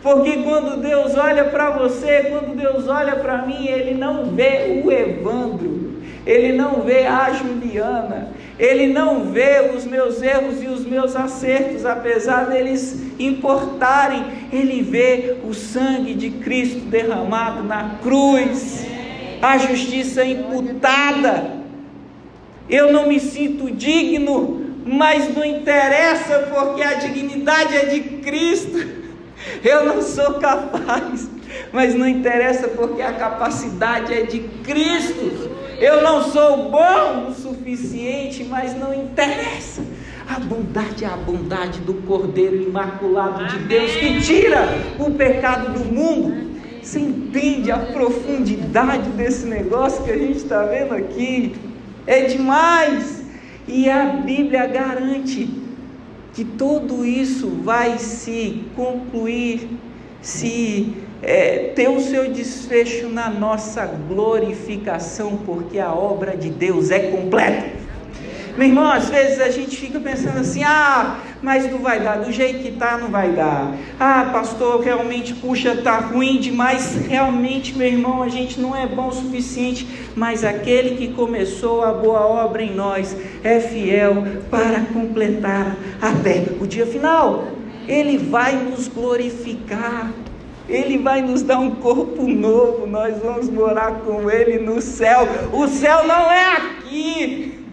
Porque 0.01 0.37
quando 0.43 0.79
Deus 0.81 1.17
olha 1.17 1.45
para 1.45 1.71
você, 1.71 2.27
quando 2.29 2.55
Deus 2.55 2.87
olha 2.87 3.15
para 3.17 3.39
mim, 3.39 3.67
Ele 3.67 3.95
não 3.95 4.25
vê 4.25 4.81
o 4.85 4.91
Evandro, 4.91 5.99
Ele 6.25 6.53
não 6.53 6.81
vê 6.83 7.07
a 7.07 7.33
Juliana, 7.33 8.29
Ele 8.57 8.87
não 8.87 9.25
vê 9.25 9.71
os 9.75 9.85
meus 9.85 10.21
erros 10.21 10.63
e 10.63 10.67
os 10.67 10.85
meus 10.85 11.15
acertos, 11.15 11.85
apesar 11.85 12.45
deles 12.45 13.01
importarem, 13.19 14.23
Ele 14.51 14.81
vê 14.81 15.37
o 15.43 15.53
sangue 15.53 16.13
de 16.13 16.29
Cristo 16.29 16.79
derramado 16.85 17.63
na 17.63 17.97
cruz, 18.01 18.85
a 19.41 19.57
justiça 19.57 20.23
imputada. 20.23 21.55
Eu 22.69 22.93
não 22.93 23.09
me 23.09 23.19
sinto 23.19 23.69
digno, 23.69 24.65
mas 24.85 25.35
não 25.35 25.43
interessa, 25.43 26.49
porque 26.53 26.81
a 26.81 26.93
dignidade 26.93 27.75
é 27.75 27.85
de 27.85 27.99
Cristo. 28.21 29.05
Eu 29.63 29.85
não 29.85 30.01
sou 30.01 30.35
capaz, 30.35 31.29
mas 31.71 31.93
não 31.93 32.07
interessa 32.07 32.69
porque 32.69 33.01
a 33.01 33.13
capacidade 33.13 34.13
é 34.13 34.23
de 34.23 34.39
Cristo. 34.63 35.54
Eu 35.79 36.01
não 36.01 36.23
sou 36.31 36.69
bom 36.69 37.27
o 37.29 37.33
suficiente, 37.33 38.43
mas 38.43 38.77
não 38.77 38.93
interessa. 38.93 39.83
A 40.27 40.39
bondade 40.39 41.03
é 41.03 41.07
a 41.07 41.17
bondade 41.17 41.79
do 41.81 41.93
Cordeiro 41.93 42.55
Imaculado 42.63 43.45
de 43.45 43.59
Deus 43.59 43.91
que 43.95 44.21
tira 44.21 44.67
o 44.99 45.11
pecado 45.11 45.73
do 45.73 45.85
mundo. 45.85 46.55
Você 46.81 46.99
entende 46.99 47.71
a 47.71 47.77
profundidade 47.77 49.09
desse 49.09 49.45
negócio 49.45 50.03
que 50.03 50.11
a 50.11 50.17
gente 50.17 50.37
está 50.37 50.63
vendo 50.63 50.93
aqui? 50.93 51.55
É 52.07 52.21
demais! 52.21 53.23
E 53.67 53.89
a 53.89 54.05
Bíblia 54.05 54.67
garante 54.67 55.49
que 56.33 56.43
tudo 56.43 57.05
isso 57.05 57.49
vai 57.63 57.97
se 57.97 58.63
concluir, 58.75 59.69
se 60.21 60.93
é, 61.25 61.71
ter 61.75 61.89
o 61.89 61.99
seu 61.99 62.31
desfecho 62.31 63.09
na 63.09 63.29
nossa 63.29 63.85
glorificação, 63.85 65.37
porque 65.43 65.79
a 65.79 65.91
obra 65.91 66.37
de 66.37 66.49
Deus 66.49 66.91
é 66.91 66.99
completa. 66.99 67.85
Meu 68.55 68.69
irmão, 68.69 68.89
às 68.89 69.09
vezes 69.09 69.41
a 69.41 69.49
gente 69.49 69.75
fica 69.75 69.99
pensando 69.99 70.39
assim: 70.39 70.63
ah, 70.63 71.19
mas 71.41 71.69
não 71.69 71.79
vai 71.79 71.99
dar, 71.99 72.19
do 72.19 72.31
jeito 72.31 72.59
que 72.59 72.71
tá, 72.71 72.97
não 72.97 73.09
vai 73.09 73.31
dar. 73.31 73.75
Ah, 73.99 74.29
pastor, 74.31 74.81
realmente, 74.81 75.33
puxa, 75.33 75.75
tá 75.75 75.97
ruim 75.97 76.39
demais. 76.39 76.95
Realmente, 77.07 77.75
meu 77.75 77.87
irmão, 77.87 78.23
a 78.23 78.29
gente 78.29 78.61
não 78.61 78.73
é 78.73 78.87
bom 78.87 79.07
o 79.07 79.11
suficiente, 79.11 79.85
mas 80.15 80.45
aquele 80.45 80.95
que 80.95 81.13
começou 81.13 81.83
a 81.83 81.91
boa 81.91 82.25
obra 82.25 82.63
em 82.63 82.73
nós 82.73 83.17
é 83.43 83.59
fiel 83.59 84.23
para 84.49 84.81
completar 84.93 85.75
até 86.01 86.45
o 86.61 86.65
dia 86.65 86.85
final. 86.85 87.47
Ele 87.87 88.17
vai 88.17 88.55
nos 88.55 88.87
glorificar. 88.87 90.13
Ele 90.67 90.97
vai 90.97 91.21
nos 91.21 91.43
dar 91.43 91.59
um 91.59 91.75
corpo 91.75 92.23
novo, 92.23 92.87
nós 92.87 93.17
vamos 93.19 93.49
morar 93.49 93.99
com 93.99 94.29
Ele 94.29 94.57
no 94.59 94.81
céu. 94.81 95.27
O 95.53 95.67
céu 95.67 96.07
não 96.07 96.31
é 96.31 96.57
aqui, 96.57 97.65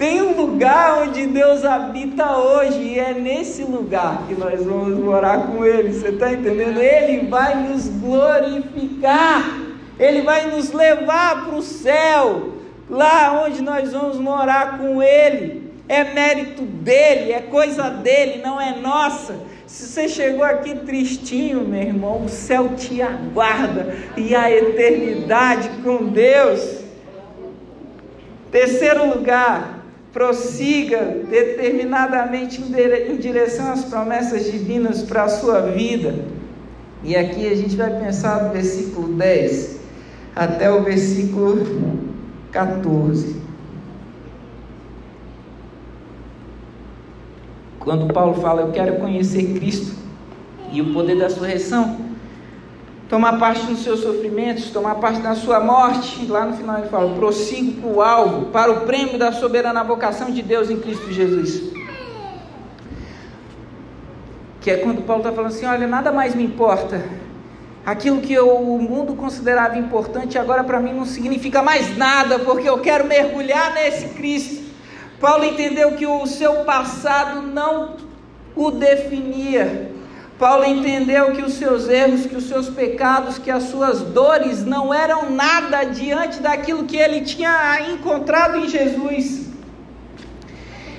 tem 0.00 0.22
um 0.22 0.34
lugar 0.34 1.02
onde 1.02 1.26
Deus 1.26 1.62
habita 1.62 2.34
hoje, 2.34 2.78
e 2.78 2.98
é 2.98 3.12
nesse 3.12 3.64
lugar 3.64 4.22
que 4.26 4.34
nós 4.34 4.64
vamos 4.64 4.98
morar 4.98 5.48
com 5.48 5.62
Ele. 5.62 5.92
Você 5.92 6.08
está 6.08 6.32
entendendo? 6.32 6.80
Ele 6.80 7.28
vai 7.28 7.68
nos 7.68 7.86
glorificar, 7.86 9.58
Ele 9.98 10.22
vai 10.22 10.46
nos 10.46 10.72
levar 10.72 11.44
para 11.44 11.54
o 11.54 11.60
céu, 11.60 12.54
lá 12.88 13.44
onde 13.44 13.60
nós 13.60 13.92
vamos 13.92 14.16
morar 14.16 14.78
com 14.78 15.02
Ele. 15.02 15.70
É 15.86 16.02
mérito 16.02 16.62
dele, 16.62 17.32
é 17.32 17.40
coisa 17.40 17.90
dele, 17.90 18.40
não 18.42 18.58
é 18.58 18.76
nossa. 18.76 19.34
Se 19.70 19.86
você 19.86 20.08
chegou 20.08 20.42
aqui 20.42 20.74
tristinho, 20.74 21.60
meu 21.60 21.80
irmão, 21.80 22.24
o 22.24 22.28
céu 22.28 22.70
te 22.76 23.00
aguarda 23.00 23.94
e 24.16 24.34
a 24.34 24.50
eternidade 24.50 25.70
com 25.84 26.08
Deus. 26.08 26.80
Terceiro 28.50 29.14
lugar, 29.14 29.84
prossiga 30.12 30.98
determinadamente 31.30 32.60
em 32.60 33.16
direção 33.16 33.70
às 33.70 33.84
promessas 33.84 34.50
divinas 34.50 35.04
para 35.04 35.22
a 35.22 35.28
sua 35.28 35.60
vida. 35.60 36.16
E 37.04 37.14
aqui 37.14 37.46
a 37.46 37.54
gente 37.54 37.76
vai 37.76 37.90
pensar 37.90 38.40
do 38.40 38.52
versículo 38.52 39.14
10 39.14 39.78
até 40.34 40.68
o 40.68 40.82
versículo 40.82 41.64
14. 42.50 43.36
Quando 47.80 48.12
Paulo 48.12 48.34
fala, 48.34 48.60
eu 48.60 48.72
quero 48.72 48.96
conhecer 48.96 49.54
Cristo 49.54 49.96
e 50.70 50.82
o 50.82 50.92
poder 50.92 51.16
da 51.16 51.24
ressurreição, 51.24 51.96
tomar 53.08 53.38
parte 53.38 53.64
nos 53.64 53.82
seus 53.82 54.00
sofrimentos, 54.00 54.70
tomar 54.70 54.96
parte 54.96 55.20
na 55.20 55.34
sua 55.34 55.60
morte. 55.60 56.26
Lá 56.26 56.44
no 56.44 56.56
final 56.56 56.78
ele 56.78 56.88
fala: 56.88 57.14
prossigo 57.14 57.80
para 57.80 57.90
o 57.90 58.02
alvo, 58.02 58.46
para 58.46 58.70
o 58.70 58.80
prêmio 58.82 59.18
da 59.18 59.32
soberana 59.32 59.82
vocação 59.82 60.30
de 60.30 60.42
Deus 60.42 60.70
em 60.70 60.78
Cristo 60.78 61.10
Jesus. 61.10 61.72
Que 64.60 64.70
é 64.70 64.76
quando 64.76 65.02
Paulo 65.06 65.22
está 65.22 65.32
falando 65.34 65.50
assim: 65.50 65.64
olha, 65.64 65.86
nada 65.86 66.12
mais 66.12 66.34
me 66.34 66.44
importa. 66.44 67.02
Aquilo 67.84 68.20
que 68.20 68.34
eu, 68.34 68.56
o 68.58 68.78
mundo 68.78 69.14
considerava 69.14 69.78
importante 69.78 70.38
agora 70.38 70.62
para 70.62 70.78
mim 70.78 70.92
não 70.92 71.06
significa 71.06 71.62
mais 71.62 71.96
nada, 71.96 72.38
porque 72.38 72.68
eu 72.68 72.78
quero 72.78 73.06
mergulhar 73.06 73.72
nesse 73.72 74.08
Cristo. 74.10 74.59
Paulo 75.20 75.44
entendeu 75.44 75.92
que 75.92 76.06
o 76.06 76.26
seu 76.26 76.64
passado 76.64 77.42
não 77.42 77.96
o 78.56 78.70
definia, 78.70 79.90
Paulo 80.40 80.64
entendeu 80.64 81.32
que 81.32 81.42
os 81.42 81.52
seus 81.52 81.86
erros, 81.86 82.24
que 82.24 82.34
os 82.34 82.48
seus 82.48 82.70
pecados, 82.70 83.36
que 83.36 83.50
as 83.50 83.64
suas 83.64 84.00
dores 84.00 84.64
não 84.64 84.92
eram 84.92 85.30
nada 85.30 85.84
diante 85.84 86.40
daquilo 86.40 86.84
que 86.84 86.96
ele 86.96 87.20
tinha 87.20 87.90
encontrado 87.92 88.56
em 88.56 88.66
Jesus. 88.66 89.50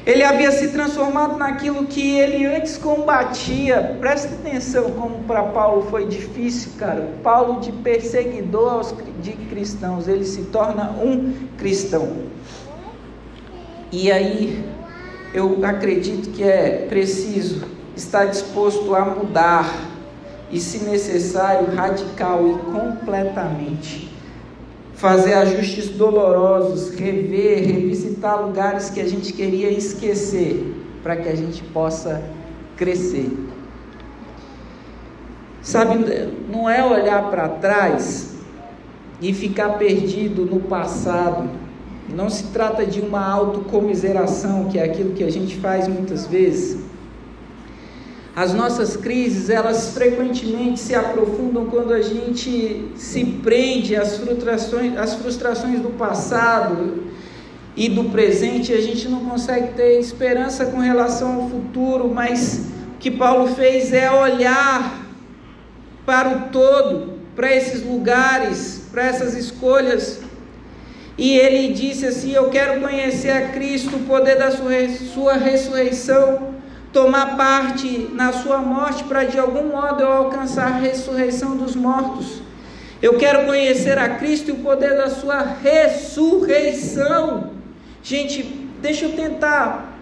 Ele 0.05 0.23
havia 0.23 0.51
se 0.51 0.67
transformado 0.67 1.37
naquilo 1.37 1.85
que 1.87 2.19
ele 2.19 2.45
antes 2.45 2.77
combatia. 2.77 3.97
Presta 3.99 4.35
atenção 4.35 4.91
como 4.91 5.23
para 5.23 5.41
Paulo 5.41 5.87
foi 5.89 6.05
difícil, 6.05 6.73
cara. 6.77 7.09
Paulo 7.23 7.61
de 7.61 7.71
perseguidor 7.71 8.93
de 9.21 9.31
cristãos, 9.31 10.07
ele 10.07 10.25
se 10.25 10.43
torna 10.43 10.91
um 10.91 11.33
cristão. 11.57 12.29
E 13.91 14.11
aí 14.11 14.63
eu 15.33 15.63
acredito 15.65 16.29
que 16.29 16.43
é 16.43 16.85
preciso 16.89 17.71
está 17.95 18.25
disposto 18.25 18.93
a 18.95 19.05
mudar 19.05 19.89
e, 20.49 20.59
se 20.59 20.83
necessário, 20.83 21.73
radical 21.75 22.47
e 22.47 22.71
completamente. 22.71 24.11
Fazer 24.95 25.33
ajustes 25.33 25.89
dolorosos, 25.89 26.93
rever, 26.93 27.65
revisitar 27.65 28.41
lugares 28.41 28.89
que 28.89 28.99
a 28.99 29.07
gente 29.07 29.33
queria 29.33 29.69
esquecer, 29.69 30.75
para 31.01 31.15
que 31.15 31.29
a 31.29 31.35
gente 31.35 31.63
possa 31.63 32.21
crescer. 32.75 33.29
Sabe, 35.61 35.95
não 36.49 36.69
é 36.69 36.83
olhar 36.83 37.29
para 37.29 37.47
trás 37.47 38.35
e 39.21 39.33
ficar 39.33 39.77
perdido 39.77 40.45
no 40.45 40.59
passado. 40.59 41.49
Não 42.13 42.29
se 42.29 42.45
trata 42.45 42.85
de 42.85 43.01
uma 43.01 43.25
autocomiseração, 43.25 44.65
que 44.65 44.79
é 44.79 44.83
aquilo 44.83 45.13
que 45.13 45.23
a 45.23 45.31
gente 45.31 45.57
faz 45.57 45.87
muitas 45.87 46.27
vezes 46.27 46.91
as 48.35 48.53
nossas 48.53 48.95
crises, 48.95 49.49
elas 49.49 49.93
frequentemente 49.93 50.79
se 50.79 50.95
aprofundam 50.95 51.65
quando 51.65 51.93
a 51.93 52.01
gente 52.01 52.89
se 52.95 53.25
prende 53.25 53.93
às 53.93 54.17
frustrações, 54.17 54.97
às 54.97 55.15
frustrações 55.15 55.81
do 55.81 55.89
passado 55.89 57.03
e 57.75 57.89
do 57.89 58.05
presente, 58.05 58.71
a 58.71 58.79
gente 58.79 59.09
não 59.09 59.25
consegue 59.25 59.73
ter 59.73 59.99
esperança 59.99 60.65
com 60.65 60.79
relação 60.79 61.41
ao 61.41 61.49
futuro, 61.49 62.09
mas 62.13 62.67
o 62.95 62.97
que 62.99 63.11
Paulo 63.11 63.53
fez 63.53 63.91
é 63.91 64.09
olhar 64.09 65.05
para 66.05 66.29
o 66.29 66.41
todo, 66.51 67.19
para 67.35 67.53
esses 67.53 67.85
lugares, 67.85 68.87
para 68.91 69.07
essas 69.07 69.35
escolhas. 69.35 70.20
E 71.17 71.37
ele 71.37 71.73
disse 71.73 72.05
assim: 72.05 72.33
Eu 72.33 72.49
quero 72.49 72.81
conhecer 72.81 73.31
a 73.31 73.49
Cristo, 73.49 73.95
o 73.95 74.01
poder 74.01 74.37
da 74.37 74.51
sua, 74.51 75.33
ressurreição, 75.33 76.55
tomar 76.93 77.37
parte 77.37 78.09
na 78.13 78.31
sua 78.31 78.59
morte, 78.59 79.03
para 79.03 79.23
de 79.23 79.39
algum 79.39 79.69
modo 79.69 80.01
eu 80.01 80.11
alcançar 80.11 80.67
a 80.67 80.77
ressurreição 80.77 81.57
dos 81.57 81.75
mortos. 81.75 82.41
Eu 83.01 83.17
quero 83.17 83.45
conhecer 83.45 83.97
a 83.97 84.17
Cristo 84.17 84.49
e 84.49 84.51
o 84.51 84.57
poder 84.57 84.95
da 84.95 85.09
sua 85.09 85.41
ressurreição. 85.41 87.51
Gente, 88.03 88.43
deixa 88.81 89.05
eu 89.05 89.13
tentar 89.13 89.97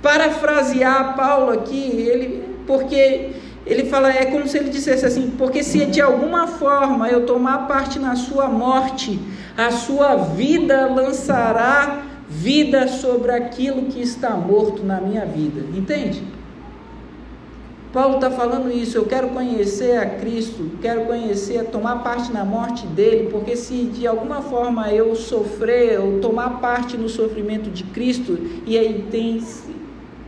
parafrasear 0.00 1.16
Paulo 1.16 1.52
aqui, 1.52 1.76
ele, 1.76 2.56
porque 2.66 3.32
ele 3.64 3.84
fala, 3.84 4.10
é 4.10 4.26
como 4.26 4.46
se 4.48 4.58
ele 4.58 4.70
dissesse 4.70 5.06
assim: 5.06 5.32
porque 5.38 5.62
se 5.62 5.86
de 5.86 6.00
alguma 6.00 6.46
forma 6.46 7.08
eu 7.08 7.24
tomar 7.24 7.66
parte 7.68 7.98
na 7.98 8.16
sua 8.16 8.48
morte, 8.48 9.20
a 9.56 9.70
sua 9.70 10.16
vida 10.16 10.86
lançará 10.86 12.02
vida 12.28 12.88
sobre 12.88 13.30
aquilo 13.30 13.82
que 13.82 14.00
está 14.00 14.30
morto 14.30 14.82
na 14.82 15.00
minha 15.00 15.24
vida. 15.24 15.60
Entende? 15.76 16.22
Paulo 17.92 18.14
está 18.14 18.30
falando 18.30 18.72
isso, 18.72 18.96
eu 18.96 19.04
quero 19.04 19.28
conhecer 19.28 19.98
a 19.98 20.06
Cristo, 20.06 20.70
quero 20.80 21.04
conhecer, 21.04 21.64
tomar 21.66 21.96
parte 21.96 22.32
na 22.32 22.42
morte 22.42 22.86
dele, 22.86 23.28
porque 23.30 23.54
se 23.54 23.84
de 23.84 24.06
alguma 24.06 24.40
forma 24.40 24.90
eu 24.90 25.14
sofrer, 25.14 26.00
ou 26.00 26.18
tomar 26.18 26.58
parte 26.58 26.96
no 26.96 27.06
sofrimento 27.06 27.68
de 27.68 27.84
Cristo, 27.84 28.38
e 28.64 28.78
aí 28.78 29.06
tem 29.10 29.44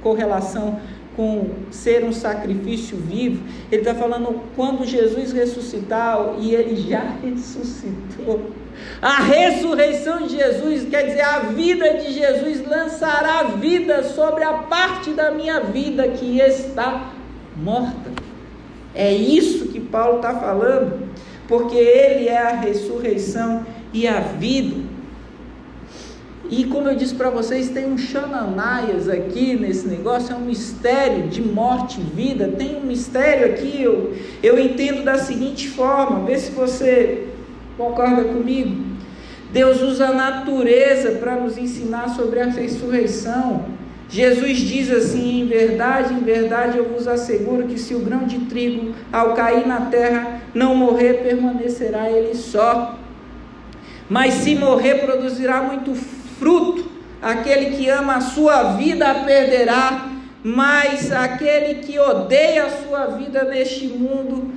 correlação 0.02 0.78
com 1.16 1.50
ser 1.70 2.04
um 2.04 2.12
sacrifício 2.12 2.96
vivo, 2.96 3.42
ele 3.70 3.82
está 3.82 3.94
falando 3.94 4.40
quando 4.56 4.84
Jesus 4.84 5.32
ressuscitar, 5.32 6.34
e 6.38 6.54
ele 6.54 6.76
já 6.76 7.04
ressuscitou. 7.22 8.50
A 9.00 9.22
ressurreição 9.22 10.26
de 10.26 10.36
Jesus, 10.36 10.88
quer 10.88 11.06
dizer, 11.06 11.22
a 11.22 11.38
vida 11.40 11.94
de 11.94 12.12
Jesus 12.12 12.66
lançará 12.66 13.44
vida 13.44 14.02
sobre 14.02 14.42
a 14.42 14.52
parte 14.54 15.10
da 15.10 15.30
minha 15.30 15.60
vida 15.60 16.08
que 16.08 16.38
está 16.40 17.12
morta. 17.56 18.10
É 18.94 19.12
isso 19.12 19.68
que 19.68 19.80
Paulo 19.80 20.16
está 20.16 20.34
falando, 20.34 21.08
porque 21.48 21.76
Ele 21.76 22.28
é 22.28 22.38
a 22.38 22.56
ressurreição 22.56 23.66
e 23.92 24.06
a 24.06 24.20
vida. 24.20 24.93
E 26.50 26.64
como 26.64 26.88
eu 26.88 26.94
disse 26.94 27.14
para 27.14 27.30
vocês, 27.30 27.70
tem 27.70 27.86
um 27.86 27.96
Xananaias 27.96 29.08
aqui 29.08 29.56
nesse 29.56 29.88
negócio, 29.88 30.34
é 30.34 30.36
um 30.36 30.44
mistério 30.44 31.28
de 31.28 31.40
morte 31.42 32.00
e 32.00 32.02
vida. 32.02 32.48
Tem 32.48 32.76
um 32.76 32.82
mistério 32.82 33.46
aqui, 33.46 33.82
eu, 33.82 34.14
eu 34.42 34.58
entendo 34.58 35.02
da 35.02 35.16
seguinte 35.16 35.68
forma, 35.68 36.26
vê 36.26 36.38
se 36.38 36.50
você 36.50 37.28
concorda 37.76 38.24
comigo. 38.24 38.94
Deus 39.52 39.80
usa 39.80 40.08
a 40.08 40.12
natureza 40.12 41.12
para 41.12 41.36
nos 41.36 41.56
ensinar 41.56 42.08
sobre 42.10 42.40
a 42.40 42.46
ressurreição. 42.46 43.64
Jesus 44.08 44.58
diz 44.58 44.90
assim: 44.90 45.42
em 45.42 45.46
verdade, 45.46 46.12
em 46.12 46.20
verdade 46.20 46.76
eu 46.76 46.88
vos 46.88 47.08
asseguro 47.08 47.66
que 47.66 47.78
se 47.78 47.94
o 47.94 48.00
grão 48.00 48.24
de 48.24 48.40
trigo, 48.40 48.92
ao 49.12 49.32
cair 49.34 49.66
na 49.66 49.82
terra, 49.82 50.42
não 50.52 50.74
morrer, 50.74 51.22
permanecerá 51.22 52.10
ele 52.10 52.34
só. 52.34 52.98
Mas 54.08 54.34
se 54.34 54.54
morrer, 54.54 54.96
produzirá 54.96 55.62
muito 55.62 55.94
fruto. 55.94 56.23
Aquele 57.22 57.76
que 57.76 57.88
ama 57.88 58.16
a 58.16 58.20
sua 58.20 58.74
vida 58.74 59.10
a 59.10 59.14
perderá, 59.24 60.08
mas 60.42 61.10
aquele 61.10 61.76
que 61.76 61.98
odeia 61.98 62.66
a 62.66 62.70
sua 62.70 63.06
vida 63.06 63.44
neste 63.44 63.86
mundo 63.86 64.52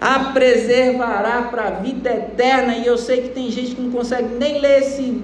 a 0.00 0.32
preservará 0.32 1.42
para 1.42 1.68
a 1.68 1.70
vida 1.70 2.10
eterna. 2.10 2.76
E 2.76 2.86
eu 2.86 2.98
sei 2.98 3.22
que 3.22 3.28
tem 3.28 3.50
gente 3.50 3.76
que 3.76 3.82
não 3.82 3.90
consegue 3.90 4.34
nem 4.34 4.60
ler 4.60 4.80
esse 4.80 5.22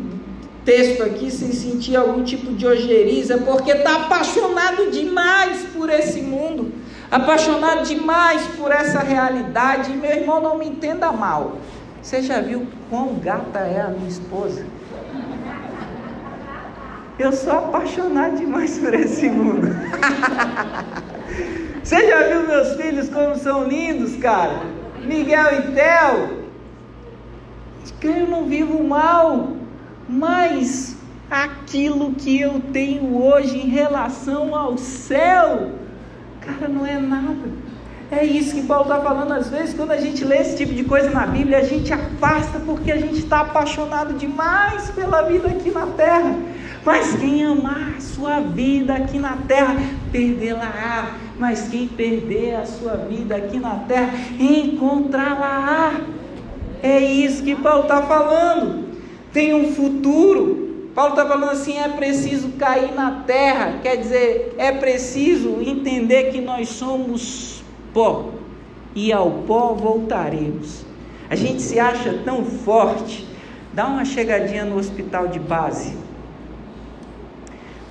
texto 0.64 1.02
aqui 1.02 1.30
sem 1.30 1.52
sentir 1.52 1.96
algum 1.96 2.22
tipo 2.22 2.52
de 2.52 2.64
ojeriza, 2.66 3.38
porque 3.38 3.72
está 3.72 4.04
apaixonado 4.04 4.90
demais 4.90 5.66
por 5.74 5.90
esse 5.90 6.20
mundo, 6.20 6.72
apaixonado 7.10 7.84
demais 7.84 8.42
por 8.56 8.70
essa 8.70 9.00
realidade. 9.00 9.90
E 9.90 9.96
meu 9.96 10.10
irmão, 10.10 10.40
não 10.40 10.58
me 10.58 10.66
entenda 10.66 11.10
mal. 11.10 11.56
Você 12.00 12.22
já 12.22 12.40
viu 12.40 12.66
quão 12.88 13.14
gata 13.14 13.58
é 13.60 13.80
a 13.80 13.88
minha 13.88 14.08
esposa? 14.08 14.64
Eu 17.18 17.32
sou 17.32 17.52
apaixonado 17.52 18.36
demais 18.36 18.78
por 18.78 18.94
esse 18.94 19.28
mundo. 19.28 19.68
Você 21.82 22.08
já 22.08 22.28
viu 22.28 22.46
meus 22.46 22.76
filhos 22.76 23.08
como 23.08 23.34
são 23.36 23.64
lindos, 23.64 24.16
cara? 24.16 24.62
Miguel 25.04 25.58
e 25.58 25.62
Theo. 25.72 26.42
Eu 28.02 28.26
não 28.26 28.46
vivo 28.46 28.82
mal 28.82 29.62
mas 30.12 30.96
aquilo 31.30 32.12
que 32.12 32.40
eu 32.40 32.60
tenho 32.72 33.16
hoje 33.16 33.56
em 33.56 33.68
relação 33.68 34.54
ao 34.54 34.76
céu, 34.76 35.72
cara, 36.40 36.68
não 36.68 36.86
é 36.86 36.98
nada. 36.98 37.48
É 38.12 38.24
isso 38.24 38.54
que 38.54 38.62
Paulo 38.62 38.82
está 38.82 39.00
falando. 39.00 39.32
Às 39.32 39.48
vezes, 39.48 39.74
quando 39.74 39.90
a 39.90 39.96
gente 39.96 40.22
lê 40.22 40.36
esse 40.36 40.56
tipo 40.56 40.74
de 40.74 40.84
coisa 40.84 41.08
na 41.10 41.26
Bíblia, 41.26 41.58
a 41.58 41.64
gente 41.64 41.92
afasta 41.92 42.60
porque 42.60 42.92
a 42.92 42.98
gente 42.98 43.18
está 43.18 43.40
apaixonado 43.40 44.12
demais 44.12 44.90
pela 44.90 45.22
vida 45.22 45.48
aqui 45.48 45.70
na 45.70 45.86
terra. 45.86 46.36
Mas 46.84 47.14
quem 47.14 47.42
amar 47.44 47.94
a 47.96 48.00
sua 48.00 48.40
vida 48.40 48.92
aqui 48.92 49.18
na 49.18 49.38
terra, 49.48 49.76
perdê-la-á. 50.12 51.16
Mas 51.38 51.68
quem 51.68 51.88
perder 51.88 52.56
a 52.56 52.66
sua 52.66 52.96
vida 52.96 53.34
aqui 53.34 53.58
na 53.58 53.76
terra, 53.88 54.10
encontrá-la-á. 54.38 56.02
É 56.82 56.98
isso 57.00 57.42
que 57.42 57.54
Paulo 57.54 57.84
está 57.84 58.02
falando 58.02 58.92
tem 59.32 59.54
um 59.54 59.72
futuro. 59.72 60.90
Paulo 60.94 61.12
está 61.12 61.26
falando 61.26 61.50
assim: 61.50 61.78
é 61.78 61.88
preciso 61.88 62.50
cair 62.50 62.94
na 62.94 63.22
terra, 63.26 63.78
quer 63.82 63.96
dizer, 63.96 64.54
é 64.58 64.70
preciso 64.72 65.60
entender 65.62 66.30
que 66.30 66.40
nós 66.40 66.68
somos 66.68 67.51
pó 67.92 68.30
e 68.94 69.12
ao 69.12 69.30
pó 69.46 69.74
voltaremos. 69.74 70.84
A 71.28 71.34
gente 71.34 71.62
se 71.62 71.78
acha 71.78 72.20
tão 72.24 72.44
forte, 72.44 73.26
dá 73.72 73.86
uma 73.86 74.04
chegadinha 74.04 74.64
no 74.64 74.76
hospital 74.76 75.28
de 75.28 75.38
base. 75.38 75.96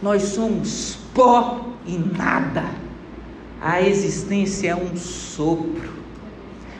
Nós 0.02 0.24
somos 0.24 0.98
pó 1.14 1.62
e 1.86 1.98
nada. 1.98 2.66
A 3.62 3.82
existência 3.82 4.70
é 4.72 4.76
um 4.76 4.96
sopro. 4.96 5.92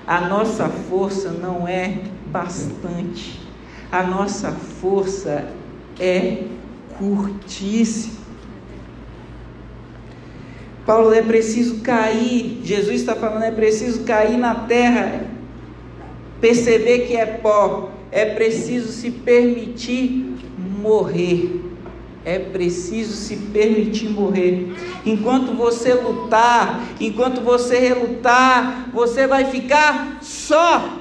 A 0.06 0.22
nossa 0.22 0.68
força 0.68 1.32
não 1.32 1.68
é 1.68 2.00
bastante 2.28 3.42
a 3.92 4.04
nossa 4.04 4.52
força 4.52 5.46
é 6.00 6.46
curtíssima. 6.98 8.21
Paulo 10.86 11.14
é 11.14 11.22
preciso 11.22 11.82
cair, 11.82 12.62
Jesus 12.64 13.02
está 13.02 13.16
falando, 13.16 13.44
é 13.44 13.52
preciso 13.52 14.04
cair 14.04 14.38
na 14.38 14.56
terra, 14.56 15.26
perceber 16.40 17.08
que 17.08 17.16
é 17.16 17.26
pó, 17.26 17.92
é 18.12 18.26
preciso 18.26 18.92
se 18.92 19.12
permitir 19.12 20.36
morrer. 20.58 21.62
É 22.24 22.38
preciso 22.38 23.14
se 23.14 23.36
permitir 23.36 24.10
morrer. 24.10 24.74
Enquanto 25.04 25.56
você 25.56 25.96
lutar, 25.96 26.86
enquanto 27.00 27.42
você 27.42 27.80
relutar, 27.80 28.90
você 28.94 29.26
vai 29.26 29.46
ficar 29.46 30.20
só. 30.22 31.00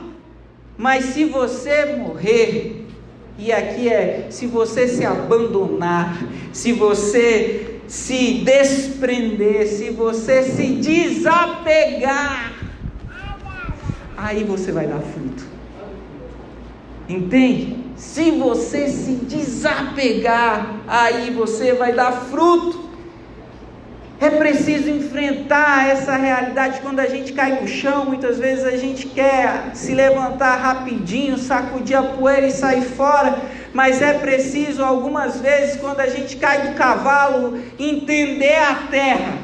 Mas 0.78 1.06
se 1.06 1.26
você 1.26 1.96
morrer, 1.96 2.86
e 3.38 3.52
aqui 3.52 3.88
é: 3.88 4.28
se 4.30 4.46
você 4.46 4.88
se 4.88 5.04
abandonar, 5.04 6.26
se 6.54 6.72
você 6.72 7.69
se 7.90 8.44
desprender, 8.44 9.66
se 9.66 9.90
você 9.90 10.44
se 10.44 10.76
desapegar, 10.76 12.52
aí 14.16 14.44
você 14.44 14.70
vai 14.70 14.86
dar 14.86 15.00
fruto. 15.00 15.44
Entende? 17.08 17.84
Se 17.96 18.30
você 18.30 18.86
se 18.86 19.14
desapegar, 19.14 20.76
aí 20.86 21.32
você 21.32 21.72
vai 21.72 21.92
dar 21.92 22.12
fruto. 22.12 22.88
É 24.20 24.30
preciso 24.30 24.88
enfrentar 24.88 25.88
essa 25.88 26.14
realidade 26.14 26.80
quando 26.82 27.00
a 27.00 27.06
gente 27.06 27.32
cai 27.32 27.60
no 27.60 27.66
chão. 27.66 28.04
Muitas 28.04 28.38
vezes 28.38 28.64
a 28.64 28.76
gente 28.76 29.08
quer 29.08 29.72
se 29.74 29.94
levantar 29.94 30.54
rapidinho, 30.58 31.36
sacudir 31.36 31.96
a 31.96 32.02
poeira 32.04 32.46
e 32.46 32.52
sair 32.52 32.82
fora. 32.82 33.36
Mas 33.72 34.02
é 34.02 34.14
preciso, 34.14 34.82
algumas 34.82 35.40
vezes, 35.40 35.80
quando 35.80 36.00
a 36.00 36.08
gente 36.08 36.36
cai 36.36 36.68
do 36.68 36.74
cavalo, 36.74 37.58
entender 37.78 38.56
a 38.56 38.74
terra. 38.90 39.38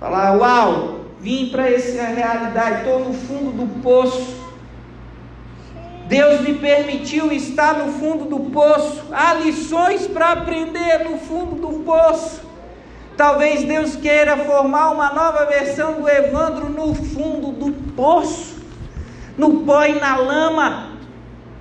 Falar: 0.00 0.36
Uau, 0.36 1.00
vim 1.20 1.50
para 1.50 1.70
essa 1.70 2.02
realidade, 2.02 2.78
estou 2.78 3.04
no 3.04 3.14
fundo 3.14 3.52
do 3.52 3.80
poço. 3.82 4.40
Deus 6.08 6.40
me 6.40 6.54
permitiu 6.54 7.30
estar 7.30 7.74
no 7.74 7.92
fundo 7.92 8.24
do 8.24 8.50
poço. 8.50 9.04
Há 9.12 9.34
lições 9.34 10.08
para 10.08 10.32
aprender 10.32 11.08
no 11.08 11.18
fundo 11.18 11.54
do 11.54 11.84
poço. 11.84 12.40
Talvez 13.16 13.62
Deus 13.62 13.94
queira 13.94 14.36
formar 14.38 14.90
uma 14.90 15.12
nova 15.12 15.44
versão 15.44 16.00
do 16.00 16.08
Evandro 16.08 16.68
no 16.68 16.94
fundo 16.94 17.52
do 17.52 17.70
poço, 17.92 18.56
no 19.36 19.60
pó 19.60 19.84
e 19.84 20.00
na 20.00 20.16
lama. 20.16 20.89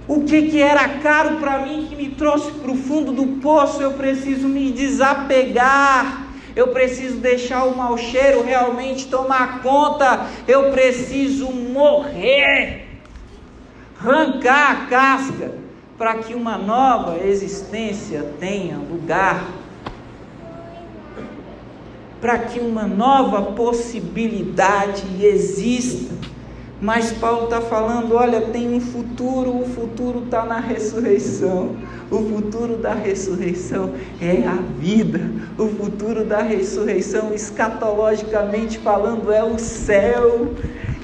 O 0.10 0.22
que, 0.22 0.49
que 0.49 0.60
era 0.60 0.89
caro 0.97 1.38
para 1.38 1.60
mim 1.60 1.86
que 1.88 1.95
me 1.95 2.10
trouxe 2.10 2.49
para 2.53 2.72
o 2.72 2.76
fundo 2.76 3.12
do 3.12 3.39
poço, 3.39 3.80
eu 3.80 3.93
preciso 3.93 4.47
me 4.47 4.72
desapegar. 4.72 6.26
Eu 6.55 6.70
preciso 6.70 7.18
deixar 7.18 7.66
o 7.66 7.78
mau 7.78 7.95
cheiro 7.95 8.43
realmente 8.43 9.07
tomar 9.07 9.62
conta. 9.62 10.26
Eu 10.47 10.72
preciso 10.72 11.51
morrer 11.51 12.88
arrancar 14.01 14.72
a 14.72 14.76
casca 14.88 15.53
para 15.95 16.16
que 16.16 16.34
uma 16.34 16.57
nova 16.57 17.20
existência 17.24 18.34
tenha 18.39 18.78
lugar, 18.78 19.45
para 22.20 22.39
que 22.39 22.60
uma 22.60 22.88
nova 22.88 23.51
possibilidade 23.51 25.03
exista. 25.24 26.29
Mas 26.82 27.12
Paulo 27.12 27.46
está 27.46 27.60
falando: 27.62 28.16
olha, 28.16 28.42
tem 28.42 28.74
um 28.74 28.80
futuro, 28.80 29.62
o 29.62 29.66
futuro 29.66 30.24
está 30.26 30.46
na 30.46 30.60
ressurreição. 30.60 31.76
O 32.10 32.18
futuro 32.24 32.78
da 32.78 32.94
ressurreição 32.94 33.94
é 34.22 34.48
a 34.48 34.56
vida. 34.80 35.20
O 35.58 35.68
futuro 35.68 36.24
da 36.24 36.42
ressurreição, 36.42 37.34
escatologicamente 37.34 38.80
falando, 38.80 39.32
é 39.32 39.44
o 39.44 39.60
céu. 39.60 40.54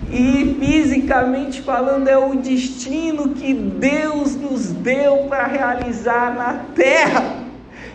E 0.09 0.55
fisicamente 0.59 1.61
falando, 1.61 2.07
é 2.07 2.17
o 2.17 2.35
destino 2.35 3.29
que 3.29 3.53
Deus 3.53 4.35
nos 4.35 4.71
deu 4.71 5.25
para 5.27 5.45
realizar 5.45 6.33
na 6.35 6.53
terra. 6.73 7.43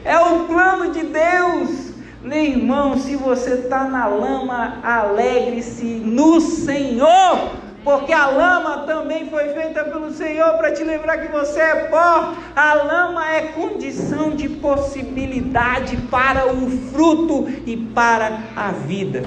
É 0.04 0.18
o 0.18 0.40
plano 0.40 0.92
de 0.92 1.04
Deus. 1.04 1.90
Meu 2.22 2.44
irmão, 2.44 2.98
se 2.98 3.16
você 3.16 3.54
está 3.54 3.84
na 3.84 4.06
lama, 4.06 4.78
alegre-se 4.82 5.84
no 5.84 6.40
Senhor, 6.40 7.52
porque 7.82 8.12
a 8.12 8.26
lama 8.26 8.78
também 8.86 9.30
foi 9.30 9.48
feita 9.48 9.84
pelo 9.84 10.12
Senhor 10.12 10.54
para 10.54 10.72
te 10.72 10.84
lembrar 10.84 11.18
que 11.18 11.32
você 11.32 11.60
é 11.60 11.74
pó. 11.86 12.34
A 12.54 12.74
lama 12.74 13.26
é 13.30 13.42
condição 13.42 14.30
de 14.30 14.48
possibilidade 14.48 15.96
para 16.10 16.52
o 16.52 16.70
fruto 16.92 17.48
e 17.66 17.76
para 17.76 18.38
a 18.54 18.70
vida. 18.70 19.24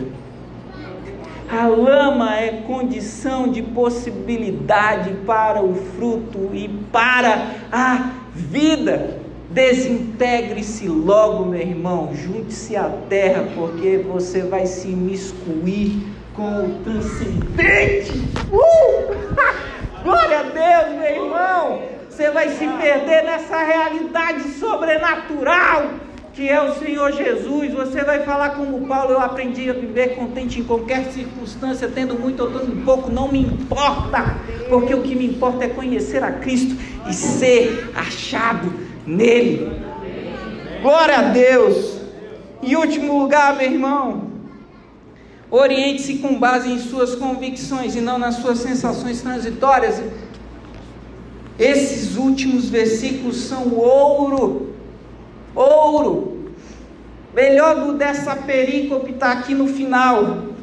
A 1.50 1.68
lama 1.68 2.36
é 2.36 2.64
condição 2.66 3.48
de 3.48 3.62
possibilidade 3.62 5.14
para 5.26 5.62
o 5.64 5.76
fruto 5.76 6.50
e 6.54 6.68
para 6.92 7.52
a 7.72 8.12
vida. 8.34 9.20
Desintegre-se 9.50 10.88
logo, 10.88 11.46
meu 11.46 11.62
irmão. 11.62 12.10
Junte-se 12.14 12.76
à 12.76 12.90
terra, 13.08 13.48
porque 13.56 13.98
você 13.98 14.42
vai 14.42 14.66
se 14.66 14.88
miscuir 14.88 16.13
com 16.34 16.66
o 16.66 16.84
transcendente. 16.84 18.12
Uh! 18.52 19.14
Glória 20.04 20.40
a 20.40 20.44
Deus, 20.44 21.00
meu 21.00 21.24
irmão. 21.24 21.82
Você 22.10 22.30
vai 22.30 22.50
se 22.50 22.68
perder 22.68 23.24
nessa 23.24 23.58
realidade 23.64 24.44
sobrenatural 24.60 26.04
que 26.34 26.50
é 26.50 26.60
o 26.60 26.74
Senhor 26.74 27.12
Jesus, 27.12 27.72
você 27.72 28.04
vai 28.04 28.24
falar 28.24 28.56
como 28.56 28.88
Paulo, 28.88 29.12
eu 29.12 29.20
aprendi 29.20 29.70
a 29.70 29.74
viver 29.74 30.16
contente 30.16 30.60
em 30.60 30.64
qualquer 30.64 31.06
circunstância, 31.12 31.88
tendo 31.88 32.16
muito 32.16 32.42
ou 32.42 32.50
tendo 32.50 32.84
pouco, 32.84 33.12
não 33.12 33.32
me 33.32 33.40
importa, 33.40 34.36
porque 34.68 34.96
o 34.96 35.04
que 35.04 35.16
me 35.16 35.28
importa 35.28 35.66
é 35.66 35.68
conhecer 35.68 36.24
a 36.24 36.32
Cristo 36.32 36.76
e 37.08 37.14
ser 37.14 37.92
achado 37.96 38.74
nele. 39.06 39.80
Glória 40.82 41.20
a 41.20 41.22
Deus. 41.22 42.02
Em 42.64 42.76
último 42.76 43.20
lugar, 43.20 43.56
meu 43.56 43.70
irmão, 43.70 44.33
oriente-se 45.56 46.16
com 46.16 46.40
base 46.40 46.72
em 46.72 46.80
suas 46.80 47.14
convicções 47.16 47.96
e 47.96 48.02
não 48.02 48.18
nas 48.18 48.36
suas 48.36 48.58
sensações 48.60 49.22
transitórias. 49.22 50.02
Esses 51.60 52.18
últimos 52.18 52.70
versículos 52.70 53.38
são 53.38 53.74
ouro 53.76 54.74
ouro. 55.56 56.54
Melhor 57.34 57.86
do 57.86 57.94
dessa 57.94 58.36
perícope 58.36 59.12
está 59.12 59.32
aqui 59.32 59.54
no 59.54 59.68
final. 59.68 60.54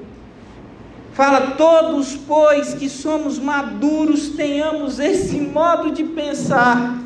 Fala, 1.12 1.52
todos, 1.52 2.16
pois, 2.16 2.74
que 2.74 2.88
somos 2.88 3.38
maduros, 3.38 4.30
tenhamos 4.30 4.98
esse 4.98 5.40
modo 5.40 5.90
de 5.90 6.04
pensar. 6.04 6.98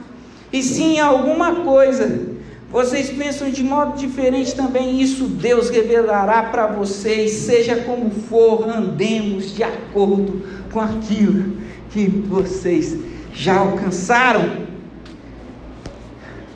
E 0.53 0.63
sim, 0.63 1.01
alguma 1.01 1.57
coisa, 1.57 2.29
vocês 2.75 3.09
pensam 3.09 3.51
de 3.51 3.63
modo 3.63 3.97
diferente 3.97 4.53
também, 4.53 5.01
isso 5.01 5.27
Deus 5.27 5.71
revelará 5.71 6.43
para 6.43 6.67
vocês, 6.67 7.31
seja 7.31 7.77
como 7.77 8.11
for, 8.11 8.69
andemos 8.69 9.55
de 9.55 9.63
acordo 9.63 10.43
com 10.73 10.81
aquilo 10.81 11.57
que 11.91 12.09
vocês 12.09 12.99
já 13.33 13.59
alcançaram. 13.59 14.67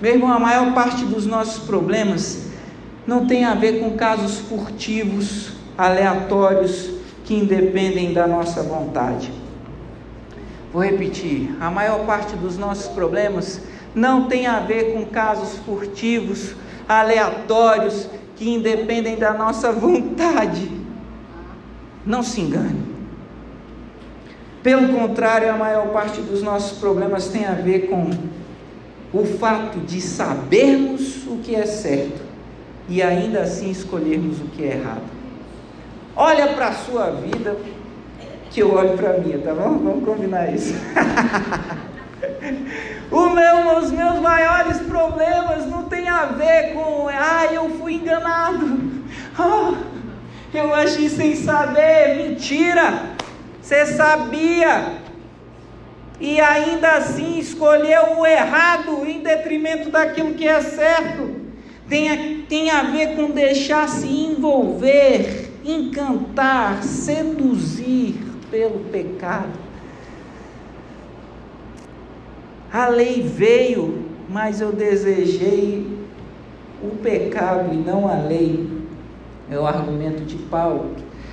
Meu 0.02 0.14
irmão, 0.14 0.32
a 0.32 0.40
maior 0.40 0.74
parte 0.74 1.04
dos 1.04 1.24
nossos 1.24 1.62
problemas 1.62 2.46
não 3.06 3.24
tem 3.28 3.44
a 3.44 3.54
ver 3.54 3.78
com 3.78 3.92
casos 3.92 4.40
furtivos, 4.40 5.52
aleatórios, 5.78 6.90
que 7.24 7.34
independem 7.34 8.12
da 8.12 8.26
nossa 8.26 8.60
vontade. 8.64 9.30
Vou 10.72 10.82
repetir: 10.82 11.56
a 11.60 11.70
maior 11.70 12.04
parte 12.04 12.34
dos 12.34 12.58
nossos 12.58 12.88
problemas 12.88 13.60
não 13.98 14.28
tem 14.28 14.46
a 14.46 14.60
ver 14.60 14.92
com 14.92 15.04
casos 15.06 15.58
furtivos, 15.58 16.54
aleatórios, 16.88 18.08
que 18.36 18.48
independem 18.48 19.16
da 19.16 19.34
nossa 19.34 19.72
vontade. 19.72 20.70
Não 22.06 22.22
se 22.22 22.40
engane. 22.40 22.86
Pelo 24.62 24.96
contrário, 24.96 25.50
a 25.50 25.56
maior 25.56 25.88
parte 25.88 26.20
dos 26.20 26.42
nossos 26.42 26.78
problemas 26.78 27.28
tem 27.28 27.44
a 27.44 27.52
ver 27.52 27.88
com 27.88 28.10
o 29.12 29.24
fato 29.24 29.78
de 29.80 30.00
sabermos 30.00 31.26
o 31.26 31.38
que 31.38 31.54
é 31.54 31.66
certo 31.66 32.20
e 32.88 33.02
ainda 33.02 33.40
assim 33.40 33.70
escolhermos 33.70 34.38
o 34.38 34.44
que 34.44 34.62
é 34.62 34.76
errado. 34.76 35.18
Olha 36.14 36.48
para 36.48 36.68
a 36.68 36.72
sua 36.72 37.10
vida, 37.10 37.56
que 38.50 38.60
eu 38.60 38.74
olho 38.74 38.96
para 38.96 39.14
a 39.14 39.18
minha, 39.18 39.38
tá 39.38 39.54
bom? 39.54 39.78
Vamos 39.78 40.04
combinar 40.04 40.54
isso. 40.54 40.74
meu, 43.10 43.78
os 43.78 43.90
meus 43.90 44.18
maiores 44.20 44.78
problemas 44.78 45.66
não 45.66 45.84
tem 45.84 46.08
a 46.08 46.26
ver 46.26 46.74
com, 46.74 47.08
ah, 47.08 47.46
eu 47.52 47.70
fui 47.78 47.94
enganado, 47.94 48.80
oh, 49.38 49.74
eu 50.56 50.74
agi 50.74 51.08
sem 51.08 51.34
saber, 51.36 52.16
mentira, 52.16 53.16
você 53.60 53.86
sabia, 53.86 54.98
e 56.20 56.40
ainda 56.40 56.96
assim 56.96 57.38
escolheu 57.38 58.18
o 58.18 58.26
errado 58.26 59.04
em 59.06 59.20
detrimento 59.20 59.88
daquilo 59.88 60.34
que 60.34 60.46
é 60.46 60.60
certo. 60.60 61.36
Tem 61.88 62.10
a, 62.10 62.16
tem 62.48 62.70
a 62.70 62.82
ver 62.82 63.14
com 63.14 63.30
deixar 63.30 63.88
se 63.88 64.06
envolver, 64.06 65.52
encantar, 65.64 66.82
seduzir 66.82 68.16
pelo 68.50 68.80
pecado. 68.90 69.67
A 72.72 72.88
lei 72.88 73.22
veio, 73.22 74.04
mas 74.28 74.60
eu 74.60 74.72
desejei 74.72 75.86
o 76.82 76.96
pecado 76.96 77.72
e 77.72 77.76
não 77.76 78.06
a 78.06 78.14
lei. 78.14 78.68
É 79.50 79.58
o 79.58 79.66
argumento 79.66 80.24
de 80.24 80.36
Paulo. 80.36 80.90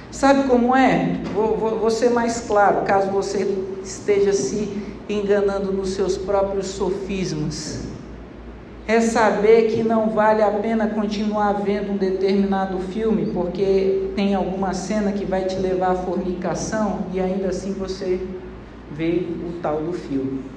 Sabe 0.10 0.48
como 0.48 0.74
é? 0.74 1.20
Vou, 1.34 1.58
vou, 1.58 1.80
vou 1.80 1.90
ser 1.92 2.12
mais 2.12 2.40
claro, 2.40 2.86
caso 2.86 3.12
você 3.12 3.54
esteja 3.84 4.32
se 4.32 4.82
enganando 5.10 5.74
nos 5.74 5.90
seus 5.90 6.18
próprios 6.18 6.68
sofismas. 6.68 7.84
É 8.88 9.02
saber 9.02 9.72
que 9.72 9.84
não 9.84 10.12
vale 10.12 10.42
a 10.42 10.52
pena 10.52 10.88
continuar 10.88 11.54
vendo 11.54 11.92
um 11.92 11.98
determinado 11.98 12.80
filme, 12.80 13.26
porque 13.34 14.10
tem 14.16 14.34
alguma 14.34 14.74
cena 14.74 15.12
que 15.12 15.26
vai 15.26 15.44
te 15.44 15.58
levar 15.58 15.92
à 15.92 15.96
fornicação 15.96 17.00
e 17.12 17.20
ainda 17.20 17.50
assim 17.50 17.74
você 17.74 18.22
vê 18.92 19.28
o 19.50 19.60
tal 19.62 19.82
do 19.82 19.92
filme. 19.92 20.55